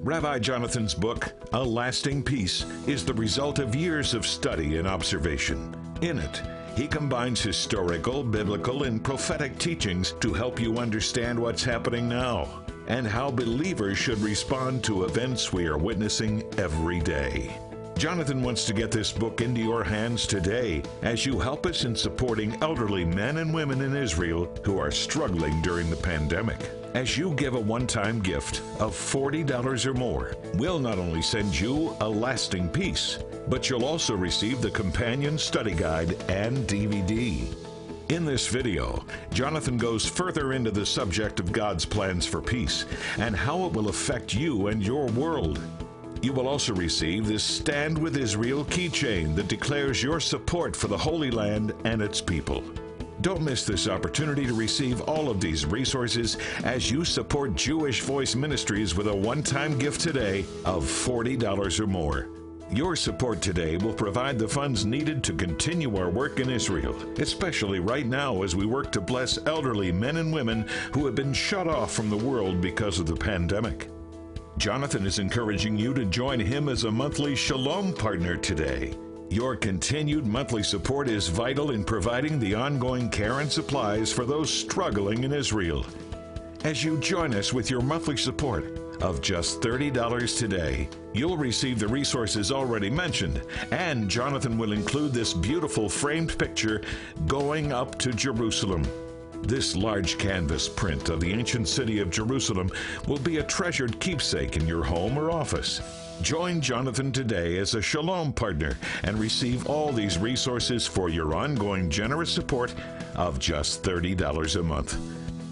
Rabbi 0.00 0.38
Jonathan's 0.38 0.94
book, 0.94 1.30
A 1.52 1.62
Lasting 1.62 2.22
Peace, 2.22 2.64
is 2.86 3.04
the 3.04 3.12
result 3.12 3.58
of 3.58 3.74
years 3.74 4.14
of 4.14 4.26
study 4.26 4.78
and 4.78 4.88
observation. 4.88 5.76
In 6.00 6.18
it, 6.18 6.40
he 6.74 6.86
combines 6.88 7.40
historical, 7.40 8.22
biblical, 8.22 8.84
and 8.84 9.04
prophetic 9.04 9.58
teachings 9.58 10.12
to 10.20 10.32
help 10.32 10.60
you 10.60 10.78
understand 10.78 11.38
what's 11.38 11.62
happening 11.62 12.08
now 12.08 12.62
and 12.88 13.06
how 13.06 13.30
believers 13.30 13.98
should 13.98 14.18
respond 14.18 14.82
to 14.84 15.04
events 15.04 15.52
we 15.52 15.66
are 15.66 15.78
witnessing 15.78 16.42
every 16.58 17.00
day. 17.00 17.56
Jonathan 17.96 18.42
wants 18.42 18.64
to 18.64 18.72
get 18.72 18.90
this 18.90 19.12
book 19.12 19.40
into 19.40 19.60
your 19.60 19.84
hands 19.84 20.26
today 20.26 20.82
as 21.02 21.24
you 21.24 21.38
help 21.38 21.66
us 21.66 21.84
in 21.84 21.94
supporting 21.94 22.60
elderly 22.62 23.04
men 23.04 23.36
and 23.36 23.52
women 23.52 23.82
in 23.82 23.94
Israel 23.94 24.52
who 24.64 24.78
are 24.78 24.90
struggling 24.90 25.60
during 25.62 25.88
the 25.88 25.96
pandemic. 25.96 26.58
As 26.94 27.16
you 27.16 27.32
give 27.34 27.54
a 27.54 27.60
one 27.60 27.86
time 27.86 28.20
gift 28.20 28.60
of 28.78 28.94
$40 28.94 29.86
or 29.86 29.94
more, 29.94 30.36
we'll 30.56 30.78
not 30.78 30.98
only 30.98 31.22
send 31.22 31.58
you 31.58 31.96
a 32.00 32.08
lasting 32.08 32.68
peace, 32.68 33.18
but 33.48 33.70
you'll 33.70 33.86
also 33.86 34.14
receive 34.14 34.60
the 34.60 34.70
companion 34.70 35.38
study 35.38 35.72
guide 35.72 36.22
and 36.28 36.58
DVD. 36.68 37.46
In 38.10 38.26
this 38.26 38.46
video, 38.46 39.06
Jonathan 39.32 39.78
goes 39.78 40.04
further 40.04 40.52
into 40.52 40.70
the 40.70 40.84
subject 40.84 41.40
of 41.40 41.50
God's 41.50 41.86
plans 41.86 42.26
for 42.26 42.42
peace 42.42 42.84
and 43.16 43.34
how 43.34 43.64
it 43.64 43.72
will 43.72 43.88
affect 43.88 44.34
you 44.34 44.66
and 44.66 44.84
your 44.84 45.06
world. 45.12 45.58
You 46.20 46.34
will 46.34 46.46
also 46.46 46.74
receive 46.74 47.26
this 47.26 47.42
Stand 47.42 47.96
with 47.96 48.18
Israel 48.18 48.66
keychain 48.66 49.34
that 49.36 49.48
declares 49.48 50.02
your 50.02 50.20
support 50.20 50.76
for 50.76 50.88
the 50.88 50.98
Holy 50.98 51.30
Land 51.30 51.72
and 51.84 52.02
its 52.02 52.20
people. 52.20 52.62
Don't 53.22 53.42
miss 53.42 53.64
this 53.64 53.86
opportunity 53.86 54.46
to 54.46 54.52
receive 54.52 55.00
all 55.02 55.30
of 55.30 55.40
these 55.40 55.64
resources 55.64 56.38
as 56.64 56.90
you 56.90 57.04
support 57.04 57.54
Jewish 57.54 58.00
Voice 58.00 58.34
Ministries 58.34 58.96
with 58.96 59.06
a 59.06 59.14
one 59.14 59.44
time 59.44 59.78
gift 59.78 60.00
today 60.00 60.40
of 60.64 60.82
$40 60.82 61.78
or 61.78 61.86
more. 61.86 62.28
Your 62.72 62.96
support 62.96 63.40
today 63.40 63.76
will 63.76 63.94
provide 63.94 64.40
the 64.40 64.48
funds 64.48 64.84
needed 64.84 65.22
to 65.22 65.34
continue 65.34 65.96
our 65.96 66.10
work 66.10 66.40
in 66.40 66.50
Israel, 66.50 66.96
especially 67.20 67.78
right 67.78 68.06
now 68.06 68.42
as 68.42 68.56
we 68.56 68.66
work 68.66 68.90
to 68.90 69.00
bless 69.00 69.38
elderly 69.46 69.92
men 69.92 70.16
and 70.16 70.32
women 70.32 70.66
who 70.92 71.06
have 71.06 71.14
been 71.14 71.32
shut 71.32 71.68
off 71.68 71.92
from 71.92 72.10
the 72.10 72.16
world 72.16 72.60
because 72.60 72.98
of 72.98 73.06
the 73.06 73.14
pandemic. 73.14 73.88
Jonathan 74.58 75.06
is 75.06 75.20
encouraging 75.20 75.76
you 75.76 75.94
to 75.94 76.04
join 76.06 76.40
him 76.40 76.68
as 76.68 76.84
a 76.84 76.90
monthly 76.90 77.36
Shalom 77.36 77.92
partner 77.92 78.36
today. 78.36 78.94
Your 79.32 79.56
continued 79.56 80.26
monthly 80.26 80.62
support 80.62 81.08
is 81.08 81.28
vital 81.28 81.70
in 81.70 81.84
providing 81.84 82.38
the 82.38 82.54
ongoing 82.54 83.08
care 83.08 83.40
and 83.40 83.50
supplies 83.50 84.12
for 84.12 84.26
those 84.26 84.52
struggling 84.52 85.24
in 85.24 85.32
Israel. 85.32 85.86
As 86.64 86.84
you 86.84 87.00
join 87.00 87.32
us 87.32 87.50
with 87.50 87.70
your 87.70 87.80
monthly 87.80 88.18
support, 88.18 88.78
of 89.00 89.22
just 89.22 89.62
$30 89.62 90.38
today. 90.38 90.86
You'll 91.14 91.38
receive 91.38 91.78
the 91.78 91.88
resources 91.88 92.52
already 92.52 92.90
mentioned, 92.90 93.40
and 93.70 94.06
Jonathan 94.06 94.58
will 94.58 94.72
include 94.72 95.14
this 95.14 95.32
beautiful 95.32 95.88
framed 95.88 96.38
picture 96.38 96.82
going 97.26 97.72
up 97.72 97.98
to 98.00 98.12
Jerusalem. 98.12 98.86
This 99.42 99.74
large 99.74 100.18
canvas 100.18 100.68
print 100.68 101.08
of 101.08 101.20
the 101.20 101.32
ancient 101.32 101.66
city 101.66 101.98
of 101.98 102.10
Jerusalem 102.10 102.70
will 103.08 103.18
be 103.18 103.38
a 103.38 103.42
treasured 103.42 103.98
keepsake 103.98 104.56
in 104.56 104.66
your 104.68 104.84
home 104.84 105.18
or 105.18 105.30
office. 105.30 105.80
Join 106.22 106.60
Jonathan 106.60 107.10
today 107.10 107.58
as 107.58 107.74
a 107.74 107.82
Shalom 107.82 108.32
partner 108.32 108.78
and 109.02 109.18
receive 109.18 109.66
all 109.66 109.90
these 109.92 110.16
resources 110.16 110.86
for 110.86 111.08
your 111.08 111.34
ongoing 111.34 111.90
generous 111.90 112.30
support 112.30 112.72
of 113.16 113.40
just 113.40 113.82
$30 113.82 114.60
a 114.60 114.62
month. 114.62 114.96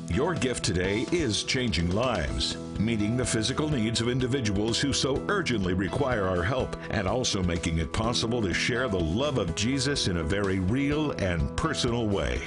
Your 0.08 0.34
gift 0.34 0.64
today 0.64 1.06
is 1.10 1.42
changing 1.42 1.90
lives, 1.90 2.56
meeting 2.78 3.16
the 3.16 3.24
physical 3.24 3.68
needs 3.68 4.00
of 4.00 4.08
individuals 4.08 4.78
who 4.78 4.92
so 4.92 5.22
urgently 5.28 5.74
require 5.74 6.26
our 6.26 6.42
help, 6.42 6.76
and 6.90 7.08
also 7.08 7.42
making 7.42 7.78
it 7.78 7.92
possible 7.92 8.40
to 8.42 8.54
share 8.54 8.88
the 8.88 8.98
love 8.98 9.38
of 9.38 9.54
Jesus 9.56 10.08
in 10.08 10.18
a 10.18 10.24
very 10.24 10.60
real 10.60 11.10
and 11.12 11.56
personal 11.56 12.06
way. 12.06 12.40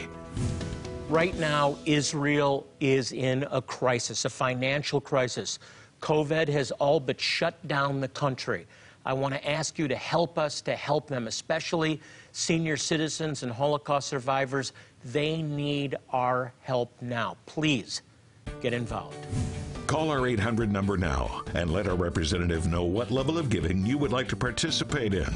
Right 1.13 1.37
now, 1.37 1.77
Israel 1.85 2.65
is 2.79 3.11
in 3.11 3.45
a 3.51 3.61
crisis, 3.61 4.25
a 4.25 4.31
financial 4.31 4.99
crisis. 4.99 5.59
COVID 6.01 6.47
has 6.47 6.71
all 6.71 6.99
but 6.99 7.21
shut 7.21 7.67
down 7.67 8.01
the 8.01 8.07
country. 8.07 8.65
I 9.05 9.13
want 9.13 9.35
to 9.35 9.47
ask 9.47 9.77
you 9.77 9.87
to 9.87 9.95
help 9.95 10.39
us 10.39 10.59
to 10.61 10.75
help 10.75 11.05
them, 11.05 11.27
especially 11.27 12.01
senior 12.31 12.77
citizens 12.77 13.43
and 13.43 13.51
Holocaust 13.51 14.07
survivors. 14.07 14.73
They 15.05 15.43
need 15.43 15.97
our 16.09 16.51
help 16.61 16.91
now. 16.99 17.37
Please 17.45 18.01
get 18.59 18.73
involved. 18.73 19.23
Call 19.85 20.09
our 20.09 20.25
800 20.25 20.71
number 20.71 20.97
now 20.97 21.43
and 21.53 21.71
let 21.71 21.87
our 21.87 21.95
representative 21.95 22.65
know 22.65 22.85
what 22.85 23.11
level 23.11 23.37
of 23.37 23.51
giving 23.51 23.85
you 23.85 23.99
would 23.99 24.11
like 24.11 24.29
to 24.29 24.35
participate 24.35 25.13
in. 25.13 25.31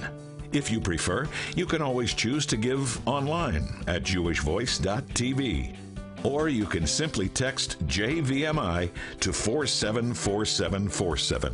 If 0.57 0.71
you 0.71 0.81
prefer, 0.81 1.27
you 1.55 1.67
can 1.67 1.83
always 1.83 2.15
choose 2.15 2.47
to 2.47 2.57
give 2.57 3.07
online 3.07 3.63
at 3.85 4.01
jewishvoice.tv. 4.01 5.75
Or 6.23 6.49
you 6.49 6.65
can 6.65 6.87
simply 6.87 7.29
text 7.29 7.77
JVMI 7.85 8.89
to 9.19 9.31
474747. 9.31 11.53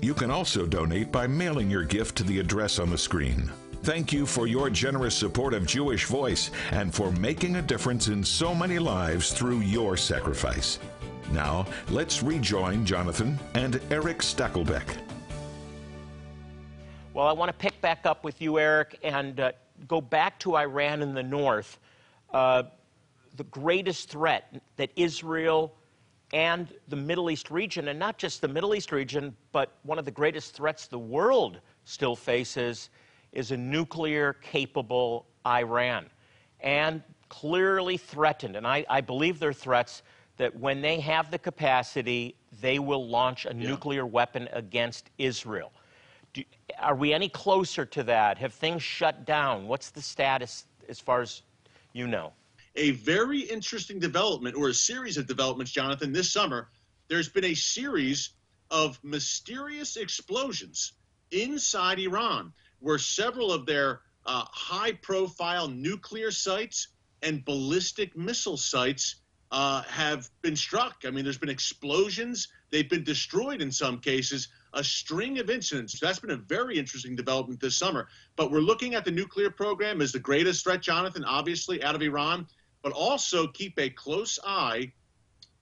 You 0.00 0.14
can 0.14 0.30
also 0.30 0.64
donate 0.64 1.12
by 1.12 1.26
mailing 1.26 1.68
your 1.68 1.84
gift 1.84 2.16
to 2.16 2.24
the 2.24 2.38
address 2.38 2.78
on 2.78 2.88
the 2.88 2.96
screen. 2.96 3.50
Thank 3.82 4.14
you 4.14 4.24
for 4.24 4.46
your 4.46 4.70
generous 4.70 5.14
support 5.14 5.52
of 5.52 5.66
Jewish 5.66 6.06
Voice 6.06 6.50
and 6.70 6.94
for 6.94 7.12
making 7.12 7.56
a 7.56 7.62
difference 7.62 8.08
in 8.08 8.24
so 8.24 8.54
many 8.54 8.78
lives 8.78 9.34
through 9.34 9.60
your 9.60 9.98
sacrifice. 9.98 10.78
Now, 11.32 11.66
let's 11.90 12.22
rejoin 12.22 12.86
Jonathan 12.86 13.38
and 13.52 13.78
Eric 13.90 14.20
Stakelbeck. 14.20 15.07
Well, 17.18 17.26
I 17.26 17.32
want 17.32 17.48
to 17.48 17.52
pick 17.52 17.80
back 17.80 18.06
up 18.06 18.22
with 18.22 18.40
you, 18.40 18.60
Eric, 18.60 19.00
and 19.02 19.40
uh, 19.40 19.50
go 19.88 20.00
back 20.00 20.38
to 20.38 20.56
Iran 20.56 21.02
in 21.02 21.14
the 21.14 21.22
north. 21.24 21.80
Uh, 22.32 22.62
the 23.34 23.42
greatest 23.42 24.08
threat 24.08 24.62
that 24.76 24.90
Israel 24.94 25.74
and 26.32 26.72
the 26.86 26.94
Middle 26.94 27.28
East 27.28 27.50
region, 27.50 27.88
and 27.88 27.98
not 27.98 28.18
just 28.18 28.40
the 28.40 28.46
Middle 28.46 28.72
East 28.72 28.92
region, 28.92 29.36
but 29.50 29.78
one 29.82 29.98
of 29.98 30.04
the 30.04 30.12
greatest 30.12 30.54
threats 30.54 30.86
the 30.86 30.96
world 30.96 31.58
still 31.84 32.14
faces 32.14 32.88
is 33.32 33.50
a 33.50 33.56
nuclear 33.56 34.34
capable 34.34 35.26
Iran. 35.44 36.06
And 36.60 37.02
clearly 37.30 37.96
threatened, 37.96 38.54
and 38.54 38.64
I, 38.64 38.86
I, 38.88 39.00
believe 39.00 39.40
they're 39.40 39.52
threats 39.52 40.04
that 40.36 40.54
when 40.54 40.80
they 40.80 41.00
have 41.00 41.32
the 41.32 41.38
capacity, 41.40 42.36
they 42.60 42.78
will 42.78 43.08
launch 43.08 43.44
a 43.44 43.48
yeah. 43.48 43.70
nuclear 43.70 44.06
weapon 44.06 44.48
against 44.52 45.10
Israel. 45.18 45.72
Do, 46.32 46.44
are 46.78 46.94
we 46.94 47.12
any 47.12 47.28
closer 47.28 47.84
to 47.86 48.02
that? 48.04 48.38
Have 48.38 48.54
things 48.54 48.82
shut 48.82 49.24
down? 49.24 49.66
What's 49.66 49.90
the 49.90 50.02
status 50.02 50.66
as 50.88 51.00
far 51.00 51.22
as 51.22 51.42
you 51.92 52.06
know? 52.06 52.32
A 52.76 52.92
very 52.92 53.40
interesting 53.40 53.98
development, 53.98 54.54
or 54.56 54.68
a 54.68 54.74
series 54.74 55.16
of 55.16 55.26
developments, 55.26 55.72
Jonathan, 55.72 56.12
this 56.12 56.32
summer. 56.32 56.68
There's 57.08 57.28
been 57.28 57.46
a 57.46 57.54
series 57.54 58.30
of 58.70 59.02
mysterious 59.02 59.96
explosions 59.96 60.92
inside 61.30 61.98
Iran 61.98 62.52
where 62.80 62.98
several 62.98 63.52
of 63.52 63.66
their 63.66 64.02
uh, 64.26 64.44
high 64.50 64.92
profile 64.92 65.68
nuclear 65.68 66.30
sites 66.30 66.88
and 67.22 67.44
ballistic 67.44 68.16
missile 68.16 68.56
sites 68.56 69.16
uh, 69.50 69.82
have 69.82 70.28
been 70.42 70.56
struck. 70.56 71.04
I 71.06 71.10
mean, 71.10 71.24
there's 71.24 71.38
been 71.38 71.48
explosions, 71.48 72.48
they've 72.70 72.88
been 72.88 73.04
destroyed 73.04 73.62
in 73.62 73.72
some 73.72 73.98
cases, 73.98 74.48
a 74.74 74.84
string 74.84 75.38
of 75.38 75.48
incidents. 75.48 75.98
That's 75.98 76.18
been 76.18 76.30
a 76.30 76.36
very 76.36 76.78
interesting 76.78 77.16
development 77.16 77.60
this 77.60 77.76
summer. 77.76 78.08
But 78.36 78.50
we're 78.50 78.60
looking 78.60 78.94
at 78.94 79.04
the 79.04 79.10
nuclear 79.10 79.50
program 79.50 80.02
as 80.02 80.12
the 80.12 80.18
greatest 80.18 80.64
threat, 80.64 80.82
Jonathan, 80.82 81.24
obviously, 81.24 81.82
out 81.82 81.94
of 81.94 82.02
Iran, 82.02 82.46
but 82.82 82.92
also 82.92 83.46
keep 83.46 83.78
a 83.78 83.88
close 83.88 84.38
eye 84.44 84.92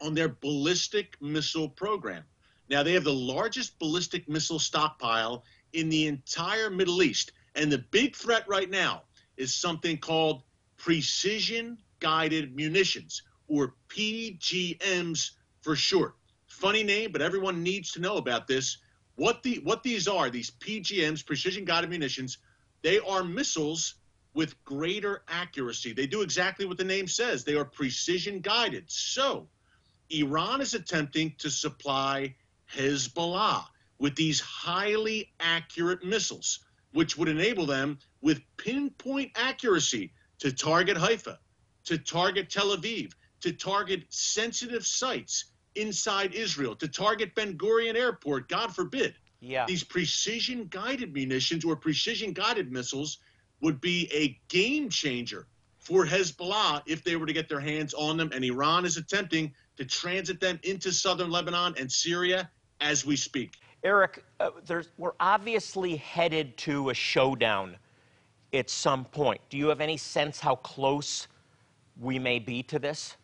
on 0.00 0.14
their 0.14 0.28
ballistic 0.28 1.16
missile 1.23 1.69
program. 1.69 2.25
Now, 2.69 2.83
they 2.83 2.93
have 2.93 3.05
the 3.05 3.12
largest 3.12 3.78
ballistic 3.78 4.28
missile 4.28 4.59
stockpile 4.59 5.45
in 5.73 5.88
the 5.88 6.07
entire 6.07 6.69
Middle 6.69 7.02
East. 7.02 7.33
And 7.55 7.71
the 7.71 7.78
big 7.78 8.16
threat 8.16 8.45
right 8.49 8.69
now 8.69 9.02
is 9.37 9.55
something 9.55 9.99
called 9.99 10.43
precision 10.76 11.78
guided 12.00 12.55
munitions, 12.55 13.23
or 13.48 13.74
PGMs 13.88 15.32
for 15.60 15.76
short. 15.76 16.14
Funny 16.46 16.82
name, 16.82 17.12
but 17.12 17.22
everyone 17.22 17.62
needs 17.62 17.92
to 17.92 18.00
know 18.00 18.16
about 18.16 18.46
this. 18.46 18.78
What 19.16 19.42
the 19.42 19.60
what 19.64 19.82
these 19.82 20.08
are, 20.08 20.30
these 20.30 20.50
PGMs, 20.50 21.24
precision 21.24 21.64
guided 21.64 21.90
munitions, 21.90 22.38
they 22.82 22.98
are 22.98 23.24
missiles 23.24 23.94
with 24.34 24.62
greater 24.64 25.22
accuracy. 25.28 25.92
They 25.92 26.06
do 26.06 26.20
exactly 26.20 26.66
what 26.66 26.76
the 26.76 26.84
name 26.84 27.08
says. 27.08 27.42
They 27.42 27.54
are 27.54 27.64
precision 27.64 28.40
guided. 28.40 28.84
So, 28.88 29.48
Iran 30.10 30.60
is 30.60 30.74
attempting 30.74 31.34
to 31.38 31.50
supply 31.50 32.36
Hezbollah 32.72 33.64
with 33.98 34.14
these 34.14 34.40
highly 34.40 35.32
accurate 35.40 36.04
missiles, 36.04 36.60
which 36.92 37.16
would 37.16 37.28
enable 37.28 37.64
them 37.64 37.98
with 38.20 38.42
pinpoint 38.58 39.32
accuracy 39.34 40.12
to 40.38 40.52
target 40.52 40.98
Haifa, 40.98 41.38
to 41.84 41.96
target 41.96 42.50
Tel 42.50 42.76
Aviv, 42.76 43.12
to 43.46 43.52
target 43.52 44.02
sensitive 44.08 44.84
sites 44.84 45.52
inside 45.76 46.34
Israel, 46.34 46.74
to 46.74 46.88
target 46.88 47.32
Ben 47.36 47.56
Gurion 47.56 47.94
Airport, 47.94 48.48
God 48.48 48.74
forbid. 48.74 49.14
Yeah. 49.40 49.66
These 49.68 49.84
precision 49.84 50.66
guided 50.68 51.12
munitions 51.12 51.64
or 51.64 51.76
precision 51.76 52.32
guided 52.32 52.72
missiles 52.72 53.18
would 53.60 53.80
be 53.80 54.10
a 54.12 54.36
game 54.48 54.88
changer 54.88 55.46
for 55.78 56.04
Hezbollah 56.04 56.82
if 56.86 57.04
they 57.04 57.14
were 57.14 57.26
to 57.26 57.32
get 57.32 57.48
their 57.48 57.60
hands 57.60 57.94
on 57.94 58.16
them. 58.16 58.32
And 58.34 58.44
Iran 58.44 58.84
is 58.84 58.96
attempting 58.96 59.54
to 59.76 59.84
transit 59.84 60.40
them 60.40 60.58
into 60.64 60.90
southern 60.92 61.30
Lebanon 61.30 61.74
and 61.78 61.90
Syria 61.90 62.50
as 62.80 63.06
we 63.06 63.14
speak. 63.14 63.52
Eric, 63.84 64.24
uh, 64.40 64.50
we're 64.98 65.12
obviously 65.20 65.94
headed 65.94 66.56
to 66.56 66.90
a 66.90 66.94
showdown 66.94 67.76
at 68.52 68.68
some 68.68 69.04
point. 69.04 69.40
Do 69.50 69.56
you 69.56 69.68
have 69.68 69.80
any 69.80 69.96
sense 69.96 70.40
how 70.40 70.56
close 70.56 71.28
we 72.00 72.18
may 72.18 72.40
be 72.40 72.64
to 72.64 72.80
this? 72.80 73.16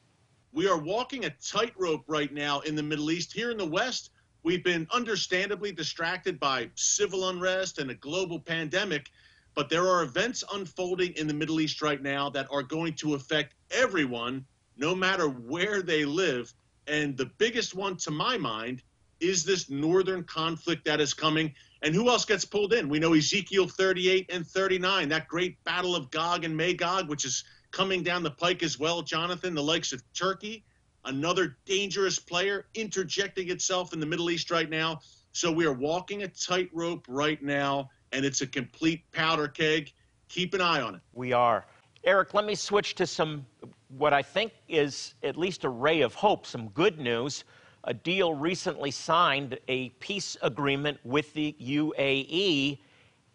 We 0.55 0.69
are 0.69 0.77
walking 0.77 1.25
a 1.25 1.31
tightrope 1.31 2.05
right 2.09 2.31
now 2.31 2.61
in 2.61 2.75
the 2.75 2.83
Middle 2.83 3.11
East. 3.11 3.33
Here 3.33 3.51
in 3.51 3.57
the 3.57 3.67
West, 3.67 4.11
we've 4.43 4.63
been 4.63 4.87
understandably 4.93 5.73
distracted 5.73 6.39
by 6.39 6.69
civil 6.75 7.31
unrest 7.31 7.79
and 7.79 7.91
a 7.91 7.95
global 7.95 8.39
pandemic. 8.39 9.11
But 9.55 9.71
there 9.71 9.89
are 9.89 10.03
events 10.03 10.45
unfolding 10.53 11.15
in 11.15 11.27
the 11.27 11.33
Middle 11.33 11.59
East 11.63 11.81
right 11.81 12.03
now 12.03 12.29
that 12.31 12.49
are 12.51 12.63
going 12.63 12.93
to 12.97 13.15
affect 13.15 13.55
everyone, 13.71 14.45
no 14.77 14.95
matter 14.95 15.27
where 15.27 15.81
they 15.81 16.05
live. 16.05 16.53
And 16.87 17.17
the 17.17 17.31
biggest 17.39 17.75
one, 17.75 17.97
to 17.99 18.11
my 18.11 18.37
mind, 18.37 18.83
is 19.21 19.45
this 19.45 19.71
northern 19.71 20.23
conflict 20.23 20.85
that 20.85 21.01
is 21.01 21.15
coming. 21.15 21.55
And 21.81 21.95
who 21.95 22.11
else 22.11 22.27
gets 22.27 22.45
pulled 22.45 22.75
in? 22.75 22.91
We 22.91 22.99
know 22.99 23.15
Ezekiel 23.15 23.69
38 23.69 24.31
and 24.31 24.47
39, 24.47 25.09
that 25.09 25.29
great 25.29 25.65
battle 25.65 25.97
of 25.97 26.11
Gog 26.11 26.45
and 26.45 26.55
Magog, 26.55 27.09
which 27.09 27.25
is 27.25 27.43
coming 27.73 28.03
down 28.03 28.23
the 28.23 28.31
pike 28.31 28.63
as 28.63 28.79
well, 28.79 29.03
Jonathan, 29.03 29.55
the 29.55 29.63
likes 29.63 29.93
of 29.93 30.03
Turkey, 30.13 30.65
another 31.07 31.57
dangerous 31.65 32.19
player 32.19 32.67
interjecting 32.75 33.51
itself 33.51 33.93
in 33.93 33.99
the 33.99 34.07
Middle 34.07 34.31
East 34.31 34.51
right 34.51 34.71
now. 34.71 35.01
So 35.33 35.51
we 35.51 35.67
are 35.67 35.73
walking 35.73 36.23
a 36.23 36.29
tightrope 36.29 37.07
right 37.09 37.43
now, 37.43 37.91
and 38.13 38.25
it's 38.25 38.43
a 38.43 38.47
complete 38.47 39.03
powder 39.13 39.49
keg. 39.49 39.91
Keep 40.29 40.55
an 40.55 40.61
eye 40.61 40.81
on 40.81 40.95
it. 40.95 41.01
We 41.15 41.33
are. 41.33 41.67
Eric, 42.05 42.35
let 42.35 42.45
me 42.45 42.55
switch 42.55 42.95
to 42.97 43.07
some, 43.07 43.47
what 43.89 44.13
I 44.13 44.23
think 44.23 44.53
is 44.69 45.15
at 45.23 45.37
least 45.37 45.65
a 45.65 45.69
ray 45.69 46.03
of 46.03 46.15
hope, 46.15 46.47
some 46.47 46.69
good 46.69 46.99
news. 46.99 47.45
A 47.85 47.95
deal 47.95 48.35
recently 48.35 48.91
signed, 48.91 49.59
a 49.69 49.89
peace 50.01 50.37
agreement 50.43 50.99
with 51.05 51.33
the 51.33 51.57
UAE 51.61 52.79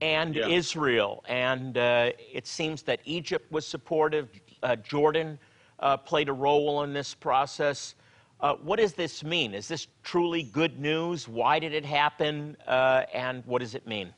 and 0.01 0.36
yeah. 0.36 0.48
Israel. 0.48 1.24
And 1.27 1.77
uh, 1.77 2.12
it 2.32 2.48
seems 2.48 2.82
that 2.84 3.00
Egypt 3.06 3.51
was 3.51 3.66
supportive, 3.66 4.30
uh, 4.63 4.75
Jordan 4.77 5.39
uh, 5.80 5.98
played 5.98 6.30
a 6.30 6.34
role 6.34 6.84
in 6.84 6.94
this 6.94 7.13
process. 7.13 7.96
Uh, 8.39 8.54
what 8.56 8.77
does 8.77 8.94
this 8.94 9.24
mean? 9.24 9.54
Is 9.54 9.68
this 9.68 9.88
truly 10.04 10.44
good 10.44 10.80
news? 10.80 11.27
Why 11.27 11.60
did 11.60 11.74
it 11.74 11.86
happen? 11.86 12.56
Uh, 12.68 13.04
and 13.13 13.44
what 13.46 13.60
does 13.60 13.74
it 13.74 13.88
mean? 13.88 14.13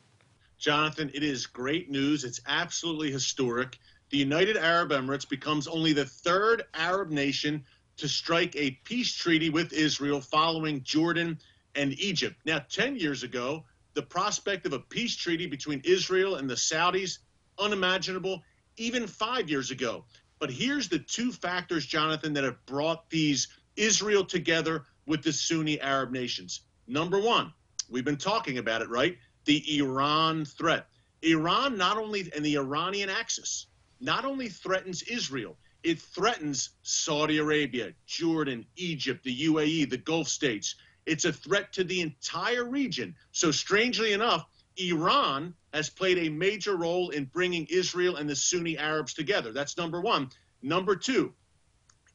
Jonathan, 0.57 1.09
it 1.13 1.23
is 1.23 1.47
great 1.47 1.89
news. 1.89 2.25
It's 2.25 2.41
absolutely 2.47 3.11
historic. 3.11 3.79
The 4.09 4.17
United 4.17 4.57
Arab 4.57 4.89
Emirates 4.89 5.27
becomes 5.27 5.67
only 5.67 5.93
the 5.93 6.05
third 6.05 6.63
Arab 6.73 7.11
nation 7.11 7.63
to 7.95 8.07
strike 8.09 8.55
a 8.55 8.71
peace 8.83 9.13
treaty 9.13 9.49
with 9.49 9.71
Israel 9.71 10.19
following 10.19 10.83
Jordan 10.83 11.39
and 11.75 11.97
Egypt. 11.99 12.35
Now, 12.45 12.59
10 12.69 12.97
years 12.97 13.23
ago, 13.23 13.63
the 13.99 14.05
prospect 14.05 14.65
of 14.65 14.71
a 14.71 14.79
peace 14.79 15.13
treaty 15.13 15.45
between 15.45 15.81
Israel 15.83 16.35
and 16.35 16.49
the 16.49 16.55
Saudis, 16.55 17.17
unimaginable, 17.57 18.41
even 18.77 19.05
five 19.05 19.49
years 19.49 19.71
ago. 19.71 20.05
But 20.39 20.49
here's 20.49 20.87
the 20.87 20.99
two 20.99 21.33
factors, 21.33 21.85
Jonathan, 21.85 22.31
that 22.35 22.45
have 22.45 22.65
brought 22.65 23.09
these 23.09 23.49
Israel 23.75 24.23
together 24.23 24.85
with 25.05 25.21
the 25.21 25.33
Sunni 25.33 25.81
Arab 25.81 26.11
nations. 26.11 26.61
Number 26.87 27.19
one, 27.19 27.51
we've 27.89 28.05
been 28.05 28.15
talking 28.15 28.57
about 28.57 28.81
it, 28.81 28.89
right? 28.89 29.17
The 29.43 29.77
Iran 29.79 30.45
threat. 30.45 30.87
Iran 31.21 31.77
not 31.77 31.97
only, 31.97 32.31
and 32.33 32.45
the 32.45 32.55
Iranian 32.55 33.09
axis, 33.09 33.67
not 33.99 34.23
only 34.23 34.47
threatens 34.47 35.03
Israel, 35.03 35.57
it 35.83 35.99
threatens 35.99 36.69
Saudi 36.83 37.39
Arabia, 37.39 37.91
Jordan, 38.05 38.65
Egypt, 38.77 39.25
the 39.25 39.47
UAE, 39.47 39.89
the 39.89 39.97
Gulf 39.97 40.29
states. 40.29 40.75
It's 41.09 41.25
a 41.25 41.33
threat 41.33 41.73
to 41.73 41.83
the 41.83 42.01
entire 42.01 42.65
region. 42.65 43.15
So, 43.31 43.49
strangely 43.49 44.13
enough, 44.13 44.45
Iran 44.77 45.55
has 45.73 45.89
played 45.89 46.19
a 46.19 46.29
major 46.29 46.75
role 46.75 47.09
in 47.09 47.25
bringing 47.25 47.65
Israel 47.71 48.17
and 48.17 48.29
the 48.29 48.35
Sunni 48.35 48.77
Arabs 48.77 49.15
together. 49.15 49.51
That's 49.51 49.75
number 49.75 50.01
one. 50.01 50.29
Number 50.61 50.95
two, 50.95 51.33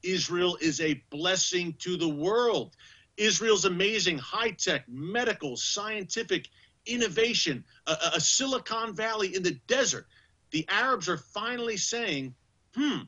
Israel 0.04 0.56
is 0.60 0.80
a 0.80 1.02
blessing 1.10 1.74
to 1.80 1.96
the 1.96 2.08
world. 2.08 2.76
Israel's 3.16 3.64
amazing 3.64 4.18
high 4.18 4.52
tech, 4.52 4.88
medical, 4.88 5.56
scientific 5.56 6.48
innovation, 6.86 7.64
a, 7.88 7.96
a, 8.14 8.20
Silicon 8.20 8.94
Valley 8.94 9.34
in 9.34 9.42
the 9.42 9.58
desert. 9.66 10.06
The 10.50 10.64
Arabs 10.68 11.08
are 11.08 11.16
finally 11.16 11.76
saying, 11.76 12.34
hmm, 12.76 13.00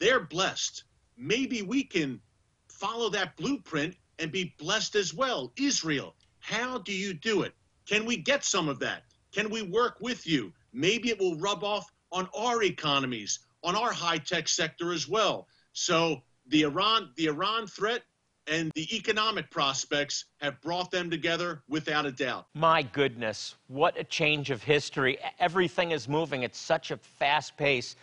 they're 0.00 0.20
blessed. 0.20 0.84
Maybe 1.16 1.62
we 1.62 1.84
can 1.84 2.20
follow 2.68 3.08
that 3.10 3.36
blueprint 3.36 3.96
and 4.18 4.32
be 4.32 4.54
blessed 4.58 4.96
as 4.96 5.14
well. 5.14 5.52
Israel, 5.56 6.14
how 6.40 6.78
do 6.78 6.92
you 6.92 7.14
do 7.14 7.42
it? 7.42 7.54
Can 7.86 8.04
we 8.04 8.16
get 8.16 8.44
some 8.44 8.68
of 8.68 8.78
that? 8.80 9.04
Can 9.32 9.50
we 9.50 9.62
work 9.62 9.98
with 10.00 10.26
you? 10.26 10.52
Maybe 10.72 11.10
it 11.10 11.18
will 11.18 11.36
rub 11.36 11.64
off 11.64 11.90
on 12.12 12.28
our 12.36 12.62
economies, 12.62 13.40
on 13.62 13.74
our 13.74 13.92
high 13.92 14.18
tech 14.18 14.48
sector 14.48 14.92
as 14.92 15.08
well. 15.08 15.46
So 15.72 16.22
the 16.46 16.62
Iran, 16.62 17.10
the 17.16 17.26
Iran 17.26 17.66
threat 17.66 18.02
and 18.46 18.72
the 18.74 18.94
economic 18.96 19.50
prospects 19.50 20.24
have 20.40 20.60
brought 20.62 20.90
them 20.90 21.10
together 21.10 21.62
without 21.68 22.06
a 22.06 22.12
doubt. 22.12 22.46
My 22.54 22.82
goodness, 22.82 23.56
what 23.66 23.98
a 23.98 24.04
change 24.04 24.50
of 24.50 24.62
history. 24.62 25.18
Everything 25.38 25.90
is 25.90 26.08
moving 26.08 26.44
at 26.44 26.56
such 26.56 26.90
a 26.90 26.96
fast 26.96 27.56
pace 27.56 27.96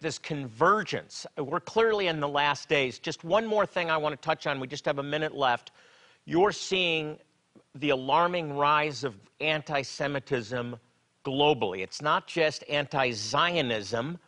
this 0.00 0.18
convergence. 0.18 1.26
We're 1.36 1.60
clearly 1.60 2.08
in 2.08 2.20
the 2.20 2.28
last 2.28 2.68
days. 2.68 2.98
Just 2.98 3.24
one 3.24 3.46
more 3.46 3.66
thing 3.66 3.90
I 3.90 3.96
want 3.96 4.12
to 4.12 4.26
touch 4.26 4.46
on. 4.46 4.60
We 4.60 4.66
just 4.66 4.84
have 4.84 4.98
a 4.98 5.02
minute 5.02 5.34
left. 5.34 5.72
You're 6.24 6.52
seeing 6.52 7.18
the 7.74 7.90
alarming 7.90 8.56
rise 8.56 9.04
of 9.04 9.14
anti 9.40 9.82
Semitism 9.82 10.76
globally. 11.24 11.80
It's 11.80 12.02
not 12.02 12.26
just 12.26 12.64
anti 12.68 13.12
Zionism, 13.12 14.18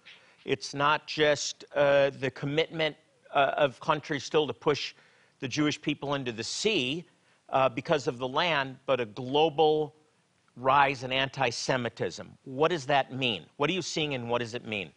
it's 0.45 0.75
not 0.75 1.07
just 1.07 1.65
uh, 1.75 2.11
the 2.11 2.31
commitment 2.31 2.97
uh, 3.35 3.53
of 3.57 3.79
countries 3.81 4.25
still 4.25 4.47
to 4.47 4.55
push 4.55 4.95
the 5.41 5.49
Jewish 5.49 5.81
people 5.81 6.15
into 6.15 6.33
the 6.33 6.45
sea 6.45 7.05
uh, 7.49 7.69
because 7.69 8.07
of 8.07 8.19
the 8.19 8.29
land, 8.29 8.77
but 8.87 9.01
a 9.01 9.07
global 9.07 9.95
rise 10.57 11.03
in 11.03 11.13
anti 11.13 11.51
Semitism. 11.51 12.29
What 12.45 12.69
does 12.69 12.87
that 12.87 13.13
mean? 13.13 13.47
What 13.57 13.71
are 13.71 13.73
you 13.73 13.83
seeing 13.83 14.15
and 14.15 14.29
what 14.29 14.39
does 14.39 14.55
it 14.55 14.67
mean? 14.67 14.91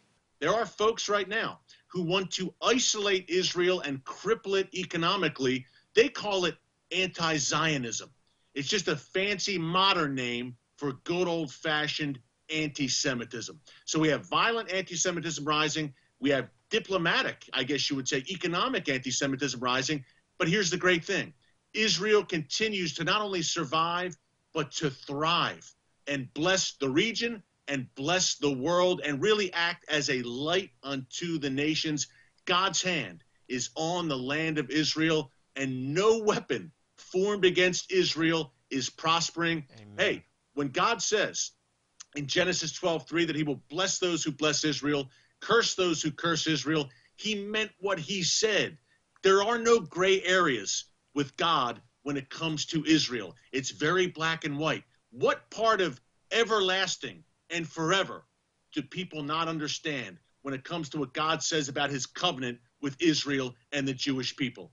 There 0.44 0.52
are 0.52 0.66
folks 0.66 1.08
right 1.08 1.26
now 1.26 1.60
who 1.86 2.02
want 2.02 2.30
to 2.32 2.52
isolate 2.60 3.30
Israel 3.30 3.80
and 3.80 4.04
cripple 4.04 4.60
it 4.60 4.68
economically. 4.74 5.64
They 5.94 6.10
call 6.10 6.44
it 6.44 6.54
anti 6.94 7.38
Zionism. 7.38 8.10
It's 8.54 8.68
just 8.68 8.88
a 8.88 8.94
fancy 8.94 9.56
modern 9.56 10.14
name 10.14 10.54
for 10.76 10.92
good 11.04 11.28
old 11.28 11.50
fashioned 11.50 12.18
anti 12.54 12.88
Semitism. 12.88 13.58
So 13.86 13.98
we 13.98 14.08
have 14.08 14.28
violent 14.28 14.70
anti 14.70 14.96
Semitism 14.96 15.46
rising. 15.46 15.94
We 16.20 16.28
have 16.28 16.50
diplomatic, 16.68 17.48
I 17.54 17.64
guess 17.64 17.88
you 17.88 17.96
would 17.96 18.06
say, 18.06 18.22
economic 18.28 18.90
anti 18.90 19.12
Semitism 19.12 19.58
rising. 19.60 20.04
But 20.36 20.48
here's 20.48 20.68
the 20.68 20.76
great 20.76 21.06
thing 21.06 21.32
Israel 21.72 22.22
continues 22.22 22.92
to 22.96 23.04
not 23.04 23.22
only 23.22 23.40
survive, 23.40 24.14
but 24.52 24.72
to 24.72 24.90
thrive 24.90 25.74
and 26.06 26.28
bless 26.34 26.74
the 26.74 26.90
region 26.90 27.42
and 27.68 27.92
bless 27.94 28.36
the 28.36 28.52
world 28.52 29.00
and 29.04 29.22
really 29.22 29.52
act 29.52 29.84
as 29.88 30.10
a 30.10 30.22
light 30.22 30.70
unto 30.82 31.38
the 31.38 31.50
nations. 31.50 32.08
God's 32.44 32.82
hand 32.82 33.24
is 33.48 33.70
on 33.74 34.08
the 34.08 34.18
land 34.18 34.58
of 34.58 34.70
Israel, 34.70 35.30
and 35.56 35.94
no 35.94 36.18
weapon 36.18 36.72
formed 36.96 37.44
against 37.44 37.92
Israel 37.92 38.52
is 38.70 38.90
prospering. 38.90 39.64
Amen. 39.74 39.94
Hey, 39.96 40.24
when 40.54 40.68
God 40.68 41.02
says 41.02 41.52
in 42.16 42.26
Genesis 42.26 42.72
12, 42.72 43.08
3 43.08 43.24
that 43.26 43.36
he 43.36 43.42
will 43.42 43.62
bless 43.68 43.98
those 43.98 44.22
who 44.22 44.32
bless 44.32 44.64
Israel, 44.64 45.08
curse 45.40 45.74
those 45.74 46.02
who 46.02 46.10
curse 46.10 46.46
Israel, 46.46 46.88
he 47.16 47.34
meant 47.34 47.70
what 47.80 47.98
he 47.98 48.22
said. 48.22 48.76
There 49.22 49.42
are 49.42 49.58
no 49.58 49.80
gray 49.80 50.22
areas 50.22 50.84
with 51.14 51.36
God 51.36 51.80
when 52.02 52.16
it 52.16 52.28
comes 52.28 52.66
to 52.66 52.84
Israel. 52.84 53.34
It's 53.52 53.70
very 53.70 54.06
black 54.06 54.44
and 54.44 54.58
white. 54.58 54.84
What 55.10 55.50
part 55.50 55.80
of 55.80 56.00
everlasting 56.30 57.24
and 57.50 57.68
forever 57.68 58.24
do 58.72 58.82
people 58.82 59.22
not 59.22 59.48
understand 59.48 60.18
when 60.42 60.54
it 60.54 60.64
comes 60.64 60.88
to 60.90 60.98
what 60.98 61.14
God 61.14 61.42
says 61.42 61.68
about 61.68 61.90
his 61.90 62.06
covenant 62.06 62.58
with 62.82 63.00
Israel 63.00 63.54
and 63.72 63.86
the 63.86 63.94
Jewish 63.94 64.36
people? 64.36 64.72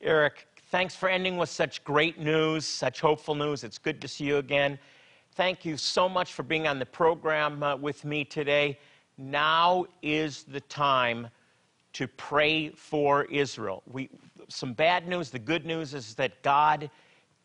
Eric, 0.00 0.46
thanks 0.70 0.94
for 0.94 1.08
ending 1.08 1.36
with 1.36 1.48
such 1.48 1.82
great 1.82 2.18
news, 2.18 2.64
such 2.64 3.00
hopeful 3.00 3.34
news. 3.34 3.64
It's 3.64 3.78
good 3.78 4.00
to 4.00 4.08
see 4.08 4.24
you 4.24 4.36
again. 4.36 4.78
Thank 5.34 5.64
you 5.64 5.76
so 5.76 6.08
much 6.08 6.32
for 6.32 6.42
being 6.42 6.66
on 6.66 6.78
the 6.78 6.86
program 6.86 7.62
uh, 7.62 7.76
with 7.76 8.04
me 8.04 8.24
today. 8.24 8.78
Now 9.16 9.86
is 10.02 10.44
the 10.44 10.60
time 10.60 11.28
to 11.94 12.06
pray 12.06 12.68
for 12.70 13.24
Israel. 13.24 13.82
We, 13.90 14.10
some 14.48 14.72
bad 14.72 15.08
news. 15.08 15.30
The 15.30 15.38
good 15.38 15.66
news 15.66 15.94
is 15.94 16.14
that 16.14 16.40
God 16.42 16.90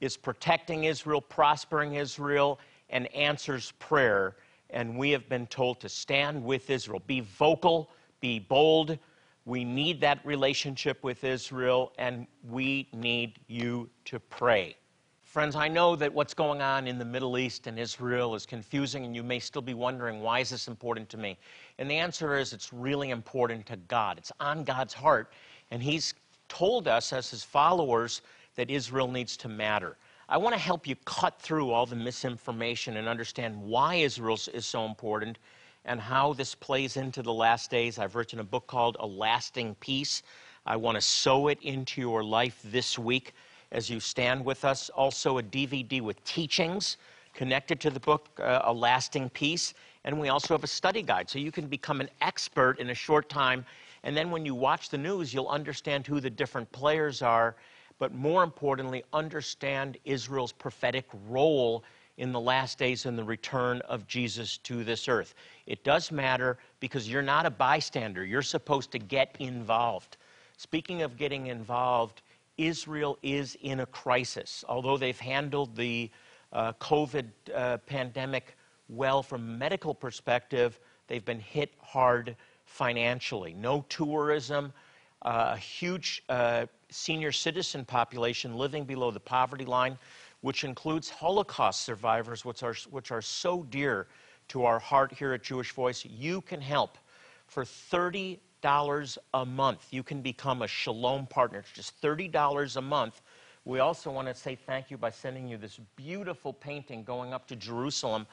is 0.01 0.17
protecting 0.17 0.83
Israel, 0.83 1.21
prospering 1.21 1.95
Israel, 1.95 2.59
and 2.93 3.13
answers 3.13 3.73
prayer. 3.79 4.37
And 4.69 4.97
we 4.97 5.09
have 5.09 5.27
been 5.27 5.47
told 5.47 5.81
to 5.81 5.89
stand 5.89 6.41
with 6.41 6.69
Israel. 6.69 7.01
Be 7.05 7.19
vocal, 7.19 7.89
be 8.21 8.39
bold. 8.39 8.97
We 9.45 9.65
need 9.65 9.99
that 9.99 10.25
relationship 10.25 11.03
with 11.03 11.25
Israel, 11.25 11.91
and 11.97 12.27
we 12.49 12.87
need 12.93 13.39
you 13.47 13.89
to 14.05 14.19
pray. 14.19 14.77
Friends, 15.21 15.55
I 15.55 15.67
know 15.67 15.95
that 15.97 16.13
what's 16.13 16.33
going 16.33 16.61
on 16.61 16.87
in 16.87 16.97
the 16.97 17.05
Middle 17.05 17.37
East 17.37 17.67
and 17.67 17.77
Israel 17.77 18.35
is 18.35 18.45
confusing, 18.45 19.03
and 19.03 19.15
you 19.15 19.23
may 19.23 19.39
still 19.39 19.61
be 19.61 19.73
wondering, 19.73 20.21
why 20.21 20.39
is 20.39 20.51
this 20.51 20.67
important 20.67 21.09
to 21.09 21.17
me? 21.17 21.37
And 21.77 21.89
the 21.89 21.95
answer 21.95 22.37
is, 22.37 22.53
it's 22.53 22.71
really 22.71 23.09
important 23.09 23.65
to 23.65 23.75
God. 23.75 24.17
It's 24.17 24.31
on 24.39 24.63
God's 24.63 24.93
heart, 24.93 25.33
and 25.71 25.83
He's 25.83 26.13
told 26.47 26.87
us 26.87 27.11
as 27.11 27.29
His 27.29 27.43
followers 27.43 28.21
that 28.55 28.69
Israel 28.69 29.11
needs 29.11 29.35
to 29.37 29.49
matter. 29.49 29.97
I 30.29 30.37
want 30.37 30.55
to 30.55 30.61
help 30.61 30.87
you 30.87 30.95
cut 31.05 31.39
through 31.41 31.71
all 31.71 31.85
the 31.85 31.95
misinformation 31.95 32.97
and 32.97 33.07
understand 33.09 33.61
why 33.61 33.95
Israel 33.95 34.39
is 34.53 34.65
so 34.65 34.85
important 34.85 35.37
and 35.85 35.99
how 35.99 36.31
this 36.33 36.55
plays 36.55 36.95
into 36.95 37.21
the 37.21 37.33
last 37.33 37.69
days. 37.69 37.99
I've 37.99 38.15
written 38.15 38.39
a 38.39 38.43
book 38.43 38.65
called 38.67 38.95
A 39.01 39.05
Lasting 39.05 39.75
Peace. 39.81 40.23
I 40.65 40.77
want 40.77 40.95
to 40.95 41.01
sow 41.01 41.49
it 41.49 41.61
into 41.61 41.99
your 41.99 42.23
life 42.23 42.61
this 42.63 42.97
week 42.97 43.33
as 43.73 43.89
you 43.89 43.99
stand 43.99 44.45
with 44.45 44.63
us. 44.63 44.89
Also, 44.89 45.39
a 45.39 45.43
DVD 45.43 45.99
with 45.99 46.23
teachings 46.23 46.97
connected 47.33 47.81
to 47.81 47.89
the 47.89 47.99
book, 47.99 48.29
uh, 48.39 48.61
A 48.63 48.71
Lasting 48.71 49.29
Peace. 49.31 49.73
And 50.05 50.19
we 50.19 50.29
also 50.29 50.53
have 50.53 50.63
a 50.63 50.67
study 50.67 51.01
guide, 51.01 51.29
so 51.29 51.37
you 51.37 51.51
can 51.51 51.67
become 51.67 51.99
an 51.99 52.09
expert 52.21 52.79
in 52.79 52.91
a 52.91 52.95
short 52.95 53.27
time. 53.27 53.65
And 54.03 54.15
then 54.15 54.31
when 54.31 54.45
you 54.45 54.55
watch 54.55 54.89
the 54.89 54.97
news, 54.97 55.33
you'll 55.33 55.49
understand 55.49 56.07
who 56.07 56.21
the 56.21 56.29
different 56.29 56.71
players 56.71 57.21
are, 57.21 57.55
but 58.03 58.13
more 58.13 58.43
importantly, 58.43 59.01
understand 59.13 59.97
Israel's 60.03 60.51
prophetic 60.51 61.05
role 61.29 61.85
in 62.17 62.33
the 62.33 62.39
last 62.39 62.77
days 62.77 63.05
and 63.05 63.17
the 63.17 63.23
return 63.23 63.79
of 63.87 64.05
Jesus 64.07 64.57
to 64.57 64.83
this 64.83 65.07
earth. 65.07 65.35
It 65.67 65.85
does 65.85 66.11
matter 66.11 66.57
because 66.81 67.09
you're 67.09 67.21
not 67.21 67.45
a 67.45 67.49
bystander, 67.49 68.25
you're 68.25 68.41
supposed 68.41 68.91
to 68.91 68.99
get 68.99 69.37
involved. 69.39 70.17
Speaking 70.57 71.01
of 71.01 71.15
getting 71.15 71.47
involved, 71.47 72.23
Israel 72.57 73.17
is 73.23 73.57
in 73.61 73.79
a 73.79 73.85
crisis. 73.85 74.65
Although 74.67 74.97
they've 74.97 75.17
handled 75.17 75.73
the 75.73 76.11
uh, 76.51 76.73
COVID 76.81 77.29
uh, 77.55 77.77
pandemic 77.85 78.57
well 78.89 79.23
from 79.23 79.43
a 79.43 79.57
medical 79.57 79.95
perspective, 79.95 80.77
they've 81.07 81.23
been 81.23 81.39
hit 81.39 81.71
hard 81.79 82.35
financially. 82.65 83.53
No 83.53 83.85
tourism, 83.87 84.73
a 85.23 85.57
huge 85.57 86.23
uh, 86.29 86.65
senior 86.89 87.31
citizen 87.31 87.85
population 87.85 88.55
living 88.55 88.85
below 88.85 89.11
the 89.11 89.19
poverty 89.19 89.65
line, 89.65 89.97
which 90.41 90.63
includes 90.63 91.09
Holocaust 91.09 91.81
survivors, 91.81 92.45
which 92.45 92.63
are, 92.63 92.75
which 92.91 93.11
are 93.11 93.21
so 93.21 93.63
dear 93.63 94.07
to 94.49 94.65
our 94.65 94.79
heart 94.79 95.11
here 95.11 95.33
at 95.33 95.43
Jewish 95.43 95.71
Voice. 95.71 96.05
You 96.05 96.41
can 96.41 96.61
help 96.61 96.97
for 97.47 97.65
30 97.65 98.39
$30 98.63 99.17
a 99.33 99.45
month. 99.45 99.87
You 99.91 100.03
can 100.03 100.21
become 100.21 100.61
a 100.61 100.67
Shalom 100.67 101.27
partner. 101.27 101.59
It's 101.59 101.71
just 101.71 102.01
$30 102.01 102.77
a 102.77 102.81
month. 102.81 103.21
We 103.65 103.79
also 103.79 104.11
want 104.11 104.27
to 104.27 104.35
say 104.35 104.55
thank 104.55 104.89
you 104.89 104.97
by 104.97 105.09
sending 105.09 105.47
you 105.47 105.57
this 105.57 105.79
beautiful 105.95 106.53
painting 106.53 107.03
going 107.03 107.33
up 107.33 107.47
to 107.47 107.55
Jerusalem. 107.55 108.25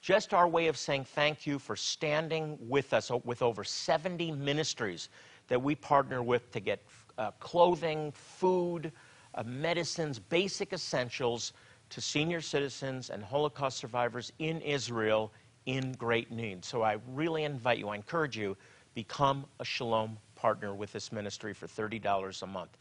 Just 0.00 0.34
our 0.34 0.48
way 0.48 0.66
of 0.66 0.76
saying 0.76 1.04
thank 1.04 1.46
you 1.46 1.58
for 1.58 1.76
standing 1.76 2.58
with 2.60 2.92
us 2.92 3.10
with 3.24 3.40
over 3.40 3.64
70 3.64 4.32
ministries 4.32 5.08
that 5.48 5.62
we 5.62 5.74
partner 5.74 6.22
with 6.22 6.50
to 6.52 6.60
get 6.60 6.82
uh, 7.18 7.30
clothing, 7.40 8.12
food, 8.12 8.92
uh, 9.34 9.42
medicines, 9.44 10.18
basic 10.18 10.72
essentials 10.72 11.52
to 11.90 12.00
senior 12.00 12.40
citizens 12.40 13.10
and 13.10 13.22
Holocaust 13.22 13.78
survivors 13.78 14.32
in 14.38 14.60
Israel 14.62 15.32
in 15.66 15.92
great 15.92 16.30
need. 16.30 16.64
So 16.64 16.82
I 16.82 16.98
really 17.12 17.44
invite 17.44 17.78
you, 17.78 17.88
I 17.88 17.96
encourage 17.96 18.36
you 18.36 18.56
become 18.94 19.44
a 19.60 19.64
Shalom 19.64 20.18
partner 20.34 20.74
with 20.74 20.92
this 20.92 21.12
ministry 21.12 21.52
for 21.52 21.66
$30 21.66 22.42
a 22.42 22.46
month. 22.46 22.76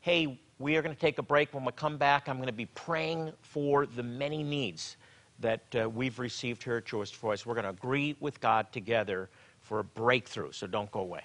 Hey, 0.00 0.40
we 0.58 0.76
are 0.76 0.82
going 0.82 0.94
to 0.94 1.00
take 1.00 1.18
a 1.18 1.22
break. 1.22 1.52
When 1.52 1.64
we 1.64 1.72
come 1.72 1.96
back, 1.96 2.28
I'm 2.28 2.36
going 2.36 2.46
to 2.46 2.52
be 2.52 2.66
praying 2.66 3.32
for 3.40 3.86
the 3.86 4.02
many 4.02 4.42
needs 4.42 4.96
that 5.40 5.62
uh, 5.74 5.88
we've 5.88 6.18
received 6.18 6.62
here 6.62 6.76
at 6.76 6.86
Jewish 6.86 7.12
Voice. 7.12 7.46
We're 7.46 7.54
going 7.54 7.64
to 7.64 7.70
agree 7.70 8.16
with 8.20 8.40
God 8.40 8.72
together 8.72 9.28
for 9.60 9.80
a 9.80 9.84
breakthrough, 9.84 10.52
so 10.52 10.66
don't 10.66 10.90
go 10.90 11.00
away. 11.00 11.22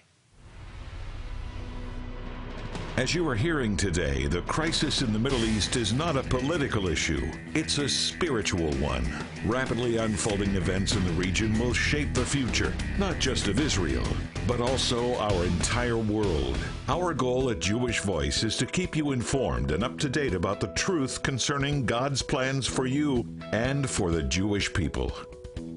As 2.95 3.15
you 3.15 3.27
are 3.27 3.33
hearing 3.33 3.75
today, 3.75 4.27
the 4.27 4.43
crisis 4.43 5.01
in 5.01 5.11
the 5.11 5.17
Middle 5.17 5.43
East 5.43 5.77
is 5.77 5.93
not 5.93 6.15
a 6.15 6.21
political 6.21 6.87
issue, 6.87 7.27
it's 7.55 7.79
a 7.79 7.89
spiritual 7.89 8.71
one. 8.73 9.03
Rapidly 9.47 9.97
unfolding 9.97 10.53
events 10.53 10.95
in 10.95 11.03
the 11.03 11.11
region 11.13 11.57
will 11.57 11.73
shape 11.73 12.13
the 12.13 12.23
future, 12.23 12.71
not 12.99 13.17
just 13.17 13.47
of 13.47 13.59
Israel, 13.59 14.05
but 14.47 14.61
also 14.61 15.15
our 15.17 15.43
entire 15.43 15.97
world. 15.97 16.55
Our 16.87 17.15
goal 17.15 17.49
at 17.49 17.59
Jewish 17.59 17.99
Voice 18.01 18.43
is 18.43 18.57
to 18.57 18.67
keep 18.67 18.95
you 18.95 19.11
informed 19.11 19.71
and 19.71 19.83
up 19.83 19.97
to 19.97 20.07
date 20.07 20.35
about 20.35 20.59
the 20.59 20.71
truth 20.75 21.23
concerning 21.23 21.87
God's 21.87 22.21
plans 22.21 22.67
for 22.67 22.85
you 22.85 23.25
and 23.53 23.89
for 23.89 24.11
the 24.11 24.21
Jewish 24.21 24.71
people. 24.71 25.11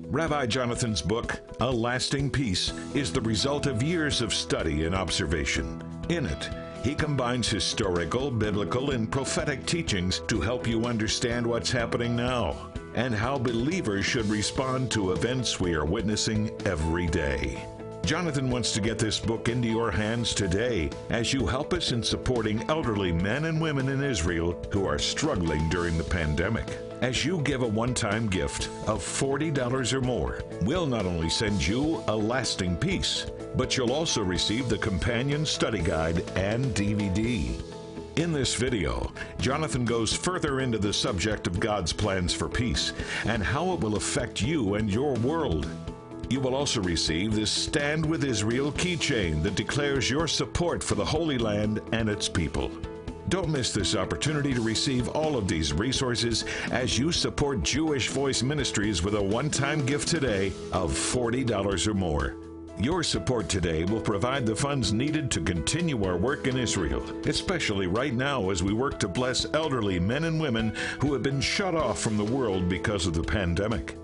Rabbi 0.09 0.45
Jonathan's 0.45 1.01
book, 1.01 1.41
A 1.61 1.71
Lasting 1.71 2.29
Peace, 2.29 2.75
is 2.95 3.11
the 3.11 3.23
result 3.23 3.65
of 3.65 3.83
years 3.83 4.21
of 4.21 4.35
study 4.35 4.85
and 4.85 4.95
observation. 4.95 5.83
In 6.11 6.27
it, 6.27 6.51
he 6.87 6.95
combines 6.95 7.49
historical, 7.49 8.31
biblical, 8.31 8.93
and 8.93 9.11
prophetic 9.11 9.67
teachings 9.67 10.21
to 10.29 10.41
help 10.41 10.69
you 10.69 10.85
understand 10.85 11.45
what's 11.45 11.69
happening 11.69 12.15
now 12.15 12.71
and 12.95 13.13
how 13.13 13.37
believers 13.37 14.07
should 14.07 14.25
respond 14.27 14.89
to 14.89 15.11
events 15.11 15.59
we 15.59 15.75
are 15.75 15.85
witnessing 15.85 16.49
every 16.65 17.09
day. 17.09 17.61
Jonathan 18.05 18.49
wants 18.51 18.71
to 18.71 18.81
get 18.81 19.01
this 19.01 19.19
book 19.19 19.49
into 19.49 19.67
your 19.67 19.91
hands 19.91 20.33
today 20.33 20.89
as 21.11 21.33
you 21.33 21.45
help 21.45 21.73
us 21.73 21.91
in 21.91 22.05
supporting 22.05 22.63
elderly 22.71 23.11
men 23.11 23.47
and 23.47 23.61
women 23.61 23.89
in 23.89 24.01
Israel 24.01 24.57
who 24.71 24.87
are 24.87 24.97
struggling 24.97 25.69
during 25.69 25.99
the 25.99 26.05
pandemic. 26.05 26.86
As 27.03 27.27
you 27.27 27.43
give 27.43 27.61
a 27.61 27.67
one 27.67 27.93
time 27.93 28.27
gift 28.27 28.69
of 28.87 29.03
$40 29.03 29.93
or 29.93 30.01
more, 30.01 30.43
we'll 30.63 30.87
not 30.87 31.05
only 31.05 31.29
send 31.29 31.65
you 31.67 32.03
a 32.09 32.17
lasting 32.17 32.75
peace, 32.77 33.27
but 33.55 33.77
you'll 33.77 33.93
also 33.93 34.23
receive 34.23 34.71
the 34.71 34.79
companion 34.79 35.45
study 35.45 35.83
guide 35.83 36.21
and 36.37 36.65
DVD. 36.75 37.63
In 38.17 38.33
this 38.33 38.55
video, 38.55 39.13
Jonathan 39.39 39.85
goes 39.85 40.15
further 40.15 40.61
into 40.61 40.79
the 40.79 40.93
subject 40.93 41.47
of 41.47 41.61
God's 41.61 41.93
plans 41.93 42.33
for 42.33 42.49
peace 42.49 42.95
and 43.27 43.43
how 43.43 43.73
it 43.73 43.81
will 43.81 43.97
affect 43.97 44.41
you 44.41 44.77
and 44.77 44.91
your 44.91 45.13
world. 45.17 45.69
You 46.31 46.41
will 46.41 46.55
also 46.55 46.81
receive 46.81 47.35
this 47.35 47.51
Stand 47.51 48.07
with 48.07 48.25
Israel 48.25 48.73
keychain 48.73 49.43
that 49.43 49.55
declares 49.55 50.09
your 50.09 50.27
support 50.27 50.83
for 50.83 50.95
the 50.95 51.05
Holy 51.05 51.37
Land 51.37 51.83
and 51.93 52.09
its 52.09 52.27
people. 52.27 52.71
Don't 53.29 53.49
miss 53.49 53.73
this 53.73 53.97
opportunity 53.97 54.55
to 54.55 54.61
receive 54.61 55.09
all 55.09 55.37
of 55.37 55.49
these 55.49 55.73
resources 55.73 56.45
as 56.71 56.97
you 56.97 57.11
support 57.11 57.65
Jewish 57.65 58.09
Voice 58.09 58.43
Ministries 58.43 59.03
with 59.03 59.17
a 59.17 59.23
one 59.23 59.51
time 59.51 59.85
gift 59.85 60.07
today 60.07 60.53
of 60.73 60.93
$40 60.93 61.87
or 61.89 61.95
more. 61.95 62.37
Your 62.79 63.03
support 63.03 63.49
today 63.49 63.85
will 63.85 64.01
provide 64.01 64.47
the 64.47 64.55
funds 64.55 64.93
needed 64.93 65.31
to 65.33 65.41
continue 65.41 66.05
our 66.05 66.17
work 66.17 66.47
in 66.47 66.57
Israel, 66.57 67.03
especially 67.27 67.89
right 67.89 68.15
now 68.15 68.51
as 68.51 68.63
we 68.63 68.73
work 68.73 69.01
to 69.01 69.09
bless 69.09 69.47
elderly 69.55 69.99
men 69.99 70.25
and 70.25 70.41
women 70.41 70.73
who 71.01 71.13
have 71.13 71.23
been 71.23 71.41
shut 71.41 71.75
off 71.75 71.99
from 71.99 72.17
the 72.17 72.25
world 72.25 72.69
because 72.69 73.07
of 73.07 73.15
the 73.15 73.25
pandemic. 73.25 73.97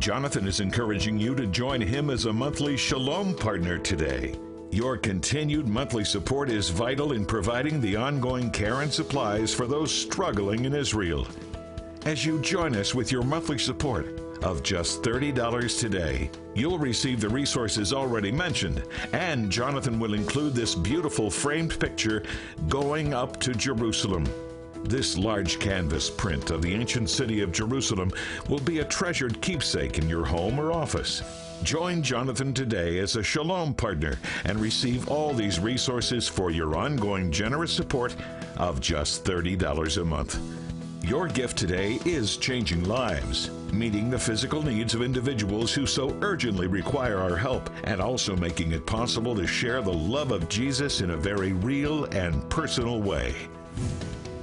Jonathan 0.00 0.46
is 0.46 0.60
encouraging 0.60 1.18
you 1.18 1.34
to 1.34 1.46
join 1.46 1.80
him 1.80 2.10
as 2.10 2.26
a 2.26 2.32
monthly 2.32 2.76
Shalom 2.76 3.34
partner 3.34 3.78
today. 3.78 4.34
Your 4.72 4.96
continued 4.96 5.66
monthly 5.66 6.04
support 6.04 6.48
is 6.48 6.68
vital 6.70 7.10
in 7.12 7.26
providing 7.26 7.80
the 7.80 7.96
ongoing 7.96 8.52
care 8.52 8.82
and 8.82 8.92
supplies 8.92 9.52
for 9.52 9.66
those 9.66 9.92
struggling 9.92 10.64
in 10.64 10.74
Israel. 10.74 11.26
As 12.06 12.24
you 12.24 12.40
join 12.40 12.76
us 12.76 12.94
with 12.94 13.10
your 13.10 13.24
monthly 13.24 13.58
support 13.58 14.20
of 14.44 14.62
just 14.62 15.02
$30 15.02 15.80
today, 15.80 16.30
you'll 16.54 16.78
receive 16.78 17.20
the 17.20 17.28
resources 17.28 17.92
already 17.92 18.30
mentioned, 18.30 18.84
and 19.12 19.50
Jonathan 19.50 19.98
will 19.98 20.14
include 20.14 20.54
this 20.54 20.76
beautiful 20.76 21.32
framed 21.32 21.80
picture 21.80 22.22
going 22.68 23.12
up 23.12 23.40
to 23.40 23.52
Jerusalem. 23.52 24.24
This 24.84 25.18
large 25.18 25.58
canvas 25.58 26.08
print 26.08 26.50
of 26.50 26.62
the 26.62 26.72
ancient 26.72 27.10
city 27.10 27.42
of 27.42 27.50
Jerusalem 27.50 28.12
will 28.48 28.60
be 28.60 28.78
a 28.78 28.84
treasured 28.84 29.40
keepsake 29.40 29.98
in 29.98 30.08
your 30.08 30.24
home 30.24 30.60
or 30.60 30.70
office. 30.70 31.22
Join 31.62 32.02
Jonathan 32.02 32.54
today 32.54 32.98
as 33.00 33.16
a 33.16 33.22
Shalom 33.22 33.74
partner 33.74 34.18
and 34.44 34.58
receive 34.58 35.08
all 35.08 35.34
these 35.34 35.60
resources 35.60 36.26
for 36.26 36.50
your 36.50 36.74
ongoing 36.74 37.30
generous 37.30 37.70
support 37.70 38.16
of 38.56 38.80
just 38.80 39.24
$30 39.24 40.00
a 40.00 40.04
month. 40.04 40.40
Your 41.02 41.28
gift 41.28 41.58
today 41.58 41.98
is 42.06 42.38
changing 42.38 42.84
lives, 42.84 43.50
meeting 43.72 44.08
the 44.08 44.18
physical 44.18 44.62
needs 44.62 44.94
of 44.94 45.02
individuals 45.02 45.72
who 45.72 45.86
so 45.86 46.16
urgently 46.22 46.66
require 46.66 47.18
our 47.18 47.36
help, 47.36 47.68
and 47.84 48.00
also 48.00 48.34
making 48.36 48.72
it 48.72 48.86
possible 48.86 49.34
to 49.34 49.46
share 49.46 49.82
the 49.82 49.92
love 49.92 50.32
of 50.32 50.48
Jesus 50.48 51.02
in 51.02 51.10
a 51.10 51.16
very 51.16 51.52
real 51.52 52.06
and 52.06 52.48
personal 52.48 53.02
way. 53.02 53.34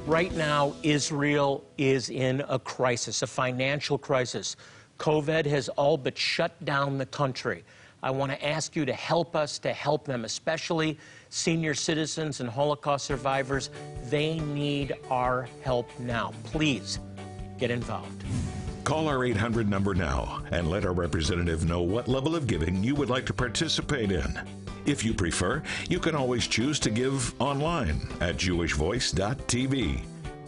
Right 0.05 0.33
now, 0.33 0.73
Israel 0.83 1.65
is 1.77 2.09
in 2.09 2.43
a 2.47 2.59
crisis, 2.59 3.23
a 3.23 3.27
financial 3.27 3.97
crisis. 3.97 4.55
COVID 4.97 5.45
has 5.45 5.69
all 5.69 5.97
but 5.97 6.17
shut 6.17 6.63
down 6.65 6.97
the 6.97 7.05
country. 7.05 7.63
I 8.03 8.11
want 8.11 8.31
to 8.31 8.45
ask 8.45 8.75
you 8.75 8.85
to 8.85 8.93
help 8.93 9.35
us 9.35 9.57
to 9.59 9.73
help 9.73 10.05
them, 10.05 10.23
especially 10.23 10.97
senior 11.29 11.73
citizens 11.73 12.39
and 12.41 12.49
Holocaust 12.49 13.05
survivors. 13.05 13.69
They 14.05 14.39
need 14.39 14.95
our 15.09 15.47
help 15.63 15.89
now. 15.99 16.31
Please 16.43 16.99
get 17.57 17.71
involved. 17.71 18.23
Call 18.83 19.07
our 19.07 19.25
800 19.25 19.67
number 19.67 19.93
now 19.93 20.43
and 20.51 20.69
let 20.69 20.85
our 20.85 20.93
representative 20.93 21.65
know 21.65 21.81
what 21.81 22.07
level 22.07 22.35
of 22.35 22.47
giving 22.47 22.83
you 22.83 22.95
would 22.95 23.09
like 23.09 23.25
to 23.25 23.33
participate 23.33 24.11
in. 24.11 24.39
If 24.85 25.03
you 25.03 25.13
prefer, 25.13 25.61
you 25.89 25.99
can 25.99 26.15
always 26.15 26.47
choose 26.47 26.79
to 26.79 26.89
give 26.89 27.39
online 27.41 28.07
at 28.21 28.37
jewishvoice.tv 28.37 30.01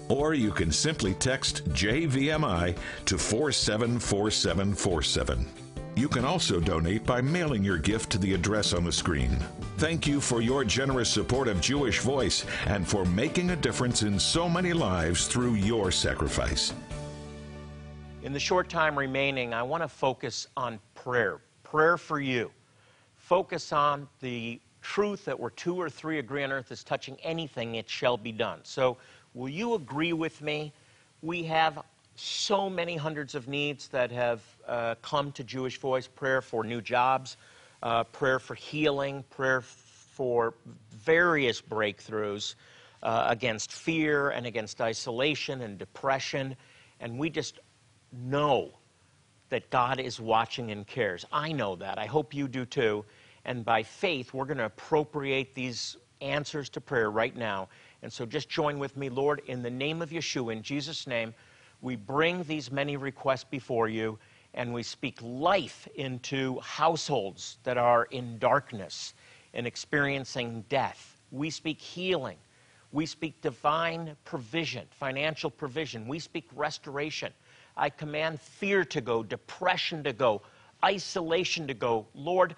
or 0.09 0.33
you 0.33 0.51
can 0.51 0.71
simply 0.71 1.13
text 1.13 1.63
JVMI 1.69 2.75
to 3.05 3.17
474747. 3.17 5.47
You 5.95 6.07
can 6.07 6.25
also 6.25 6.59
donate 6.59 7.05
by 7.05 7.21
mailing 7.21 7.63
your 7.63 7.77
gift 7.77 8.09
to 8.11 8.17
the 8.17 8.33
address 8.33 8.73
on 8.73 8.83
the 8.83 8.91
screen. 8.91 9.37
Thank 9.77 10.07
you 10.07 10.19
for 10.19 10.41
your 10.41 10.63
generous 10.63 11.09
support 11.09 11.47
of 11.47 11.61
Jewish 11.61 11.99
Voice 11.99 12.45
and 12.67 12.87
for 12.87 13.05
making 13.05 13.51
a 13.51 13.55
difference 13.55 14.01
in 14.01 14.19
so 14.19 14.49
many 14.49 14.73
lives 14.73 15.27
through 15.27 15.53
your 15.55 15.91
sacrifice. 15.91 16.73
In 18.23 18.33
the 18.33 18.39
short 18.39 18.69
time 18.69 18.97
remaining, 18.97 19.53
I 19.53 19.63
want 19.63 19.83
to 19.83 19.87
focus 19.87 20.47
on 20.57 20.79
prayer. 20.95 21.39
Prayer 21.63 21.97
for 21.97 22.19
you. 22.19 22.51
Focus 23.15 23.71
on 23.71 24.07
the 24.21 24.59
truth 24.81 25.25
that 25.25 25.39
where 25.39 25.51
two 25.51 25.75
or 25.75 25.89
three 25.89 26.19
agree 26.19 26.43
on 26.43 26.51
earth 26.51 26.71
is 26.71 26.83
touching 26.83 27.17
anything, 27.21 27.75
it 27.75 27.89
shall 27.89 28.17
be 28.17 28.31
done. 28.31 28.59
So 28.63 28.97
Will 29.39 29.47
you 29.47 29.75
agree 29.75 30.11
with 30.11 30.41
me? 30.41 30.73
We 31.21 31.43
have 31.43 31.81
so 32.17 32.69
many 32.69 32.97
hundreds 32.97 33.35
of 33.35 33.47
needs 33.47 33.87
that 33.87 34.11
have 34.11 34.41
uh, 34.67 34.95
come 35.01 35.31
to 35.31 35.45
Jewish 35.45 35.77
Voice 35.77 36.07
prayer 36.07 36.41
for 36.41 36.65
new 36.65 36.81
jobs, 36.81 37.37
uh, 37.81 38.03
prayer 38.03 38.39
for 38.39 38.53
healing, 38.55 39.23
prayer 39.29 39.61
for 39.61 40.55
various 40.91 41.61
breakthroughs 41.61 42.55
uh, 43.01 43.27
against 43.29 43.71
fear 43.71 44.31
and 44.31 44.45
against 44.45 44.81
isolation 44.81 45.61
and 45.61 45.77
depression. 45.77 46.53
And 46.99 47.17
we 47.17 47.29
just 47.29 47.59
know 48.11 48.71
that 49.47 49.69
God 49.69 50.01
is 50.01 50.19
watching 50.19 50.71
and 50.71 50.85
cares. 50.85 51.25
I 51.31 51.53
know 51.53 51.77
that. 51.77 51.97
I 51.97 52.07
hope 52.07 52.33
you 52.33 52.49
do 52.49 52.65
too. 52.65 53.05
And 53.45 53.63
by 53.63 53.83
faith, 53.83 54.33
we're 54.33 54.43
going 54.43 54.57
to 54.57 54.65
appropriate 54.65 55.55
these 55.55 55.95
answers 56.19 56.67
to 56.67 56.81
prayer 56.81 57.09
right 57.09 57.37
now 57.37 57.69
and 58.01 58.11
so 58.11 58.25
just 58.25 58.49
join 58.49 58.79
with 58.79 58.95
me, 58.95 59.09
Lord, 59.09 59.41
in 59.47 59.61
the 59.61 59.69
name 59.69 60.01
of 60.01 60.09
Yeshua, 60.09 60.53
in 60.53 60.63
Jesus' 60.63 61.07
name, 61.07 61.33
we 61.81 61.95
bring 61.95 62.43
these 62.43 62.71
many 62.71 62.97
requests 62.97 63.43
before 63.43 63.87
you 63.87 64.17
and 64.53 64.73
we 64.73 64.83
speak 64.83 65.19
life 65.21 65.87
into 65.95 66.59
households 66.59 67.59
that 67.63 67.77
are 67.77 68.05
in 68.05 68.37
darkness 68.39 69.13
and 69.53 69.67
experiencing 69.67 70.63
death. 70.69 71.21
We 71.31 71.49
speak 71.49 71.79
healing. 71.79 72.37
We 72.91 73.05
speak 73.05 73.39
divine 73.41 74.15
provision, 74.25 74.87
financial 74.89 75.51
provision. 75.51 76.07
We 76.07 76.19
speak 76.19 76.47
restoration. 76.55 77.31
I 77.77 77.89
command 77.89 78.41
fear 78.41 78.83
to 78.85 79.01
go, 79.01 79.21
depression 79.21 80.03
to 80.03 80.13
go, 80.13 80.41
isolation 80.83 81.67
to 81.67 81.73
go. 81.75 82.07
Lord, 82.15 82.55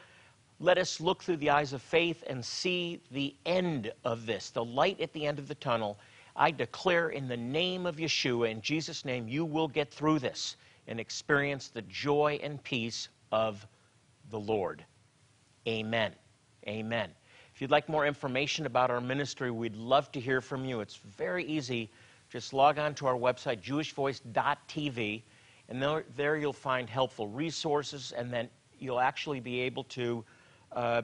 let 0.62 0.78
us 0.78 1.02
look 1.02 1.24
through 1.24 1.38
the 1.38 1.50
eyes 1.50 1.74
of 1.74 1.82
faith 1.82 2.24
and 2.28 2.46
see 2.46 3.02
the 3.10 3.34
end 3.48 3.92
of 4.06 4.28
this, 4.28 4.52
the 4.52 4.64
light 4.64 5.02
at 5.02 5.12
the 5.12 5.26
end 5.26 5.40
of 5.40 5.48
the 5.48 5.56
tunnel. 5.56 5.98
I 6.36 6.52
declare 6.52 7.10
in 7.10 7.28
the 7.28 7.36
name 7.36 7.88
of 7.88 7.96
Yeshua, 7.96 8.52
in 8.52 8.62
Jesus' 8.62 9.04
name, 9.04 9.28
you 9.28 9.44
will 9.44 9.68
get 9.68 9.92
through 9.92 10.20
this 10.20 10.58
and 10.88 11.00
experience 11.00 11.70
the 11.70 11.82
joy 11.84 12.40
and 12.44 12.64
peace 12.64 13.10
of 13.32 13.66
the 14.30 14.40
Lord. 14.40 14.86
Amen. 15.68 16.14
Amen. 16.68 17.10
If 17.56 17.60
you'd 17.60 17.72
like 17.72 17.90
more 17.90 18.06
information 18.06 18.68
about 18.68 18.92
our 18.92 19.02
ministry, 19.02 19.50
we'd 19.50 19.76
love 19.76 20.12
to 20.12 20.20
hear 20.20 20.42
from 20.42 20.64
you. 20.64 20.80
It's 20.80 20.98
very 21.18 21.44
easy. 21.46 21.90
Just 22.30 22.54
log 22.54 22.78
on 22.78 22.94
to 22.96 23.08
our 23.08 23.18
website, 23.18 23.62
jewishvoice.tv, 23.62 25.24
and 25.70 25.82
there, 25.82 26.06
there 26.16 26.38
you'll 26.38 26.54
find 26.54 26.88
helpful 26.88 27.28
resources, 27.28 28.14
and 28.16 28.32
then 28.32 28.48
you'll 28.78 29.00
actually 29.00 29.40
be 29.40 29.60
able 29.62 29.84
to 29.86 30.24
Uh, 30.72 31.02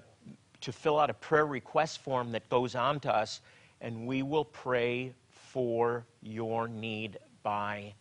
to 0.59 0.71
fill 0.71 0.99
out 0.99 1.09
a 1.09 1.13
prayer 1.13 1.45
request 1.45 1.99
form 1.99 2.31
that 2.31 2.49
goes 2.49 2.75
on 2.75 2.99
to 3.01 3.15
us, 3.15 3.41
and 3.81 4.07
we 4.07 4.23
will 4.23 4.45
pray 4.45 5.13
for 5.29 6.05
your 6.21 6.67
need 6.67 7.17
by 7.43 7.93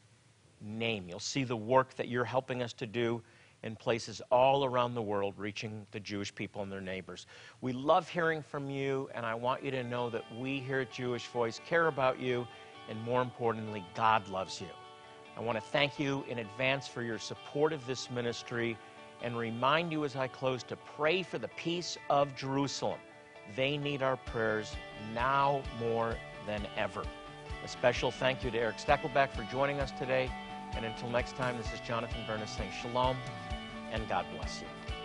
name. 0.61 1.07
You'll 1.09 1.21
see 1.21 1.45
the 1.45 1.57
work 1.57 1.95
that 1.97 2.09
you're 2.09 2.25
helping 2.25 2.63
us 2.63 2.73
to 2.75 2.87
do 2.87 3.23
in 3.63 3.77
places 3.77 4.23
all 4.31 4.65
around 4.65 4.95
the 4.95 5.03
world, 5.03 5.35
reaching 5.37 5.87
the 5.91 6.01
Jewish 6.01 6.35
people 6.35 6.63
and 6.63 6.71
their 6.71 6.81
neighbors. 6.81 7.27
We 7.61 7.73
love 7.73 8.09
hearing 8.09 8.43
from 8.43 8.71
you, 8.71 9.11
and 9.15 9.27
I 9.27 9.35
want 9.35 9.63
you 9.63 9.71
to 9.73 9.83
know 9.83 10.09
that 10.11 10.25
we 10.39 10.61
here 10.61 10.81
at 10.81 10.93
Jewish 10.93 11.27
Voice 11.27 11.61
care 11.67 11.89
about 11.89 12.21
you, 12.21 12.47
and 12.89 13.01
more 13.03 13.23
importantly, 13.23 13.85
God 13.95 14.27
loves 14.29 14.61
you. 14.61 14.69
I 15.37 15.41
want 15.41 15.59
to 15.59 15.65
thank 15.65 15.99
you 15.99 16.25
in 16.29 16.39
advance 16.39 16.87
for 16.87 17.03
your 17.03 17.19
support 17.19 17.73
of 17.73 17.87
this 17.87 18.11
ministry 18.11 18.79
and 19.23 19.37
remind 19.37 19.93
you 19.93 20.05
as 20.05 20.17
I 20.17 20.29
close 20.29 20.63
to 20.65 20.77
pray 20.77 21.23
for 21.23 21.39
the 21.39 21.49
peace 21.49 21.97
of 22.11 22.35
Jerusalem. 22.37 22.99
They 23.55 23.77
need 23.77 24.03
our 24.03 24.17
prayers 24.17 24.75
now 25.15 25.63
more 25.81 26.17
than 26.47 26.67
ever. 26.77 27.05
A 27.65 27.69
special 27.69 28.11
thank 28.11 28.45
you 28.45 28.51
to 28.51 28.59
Eric 28.59 28.77
Stakelbeck 28.77 29.31
for 29.31 29.43
joining 29.45 29.81
us 29.81 29.91
today. 29.93 30.31
And 30.75 30.85
until 30.85 31.11
next 31.11 31.37
time, 31.37 31.57
this 31.57 31.73
is 31.73 31.81
Jonathan 31.81 32.21
Bernis 32.27 32.51
saying 32.51 32.71
shalom 32.83 33.17
and 33.93 34.09
God 34.09 34.27
bless 34.37 34.61
you. 34.61 34.96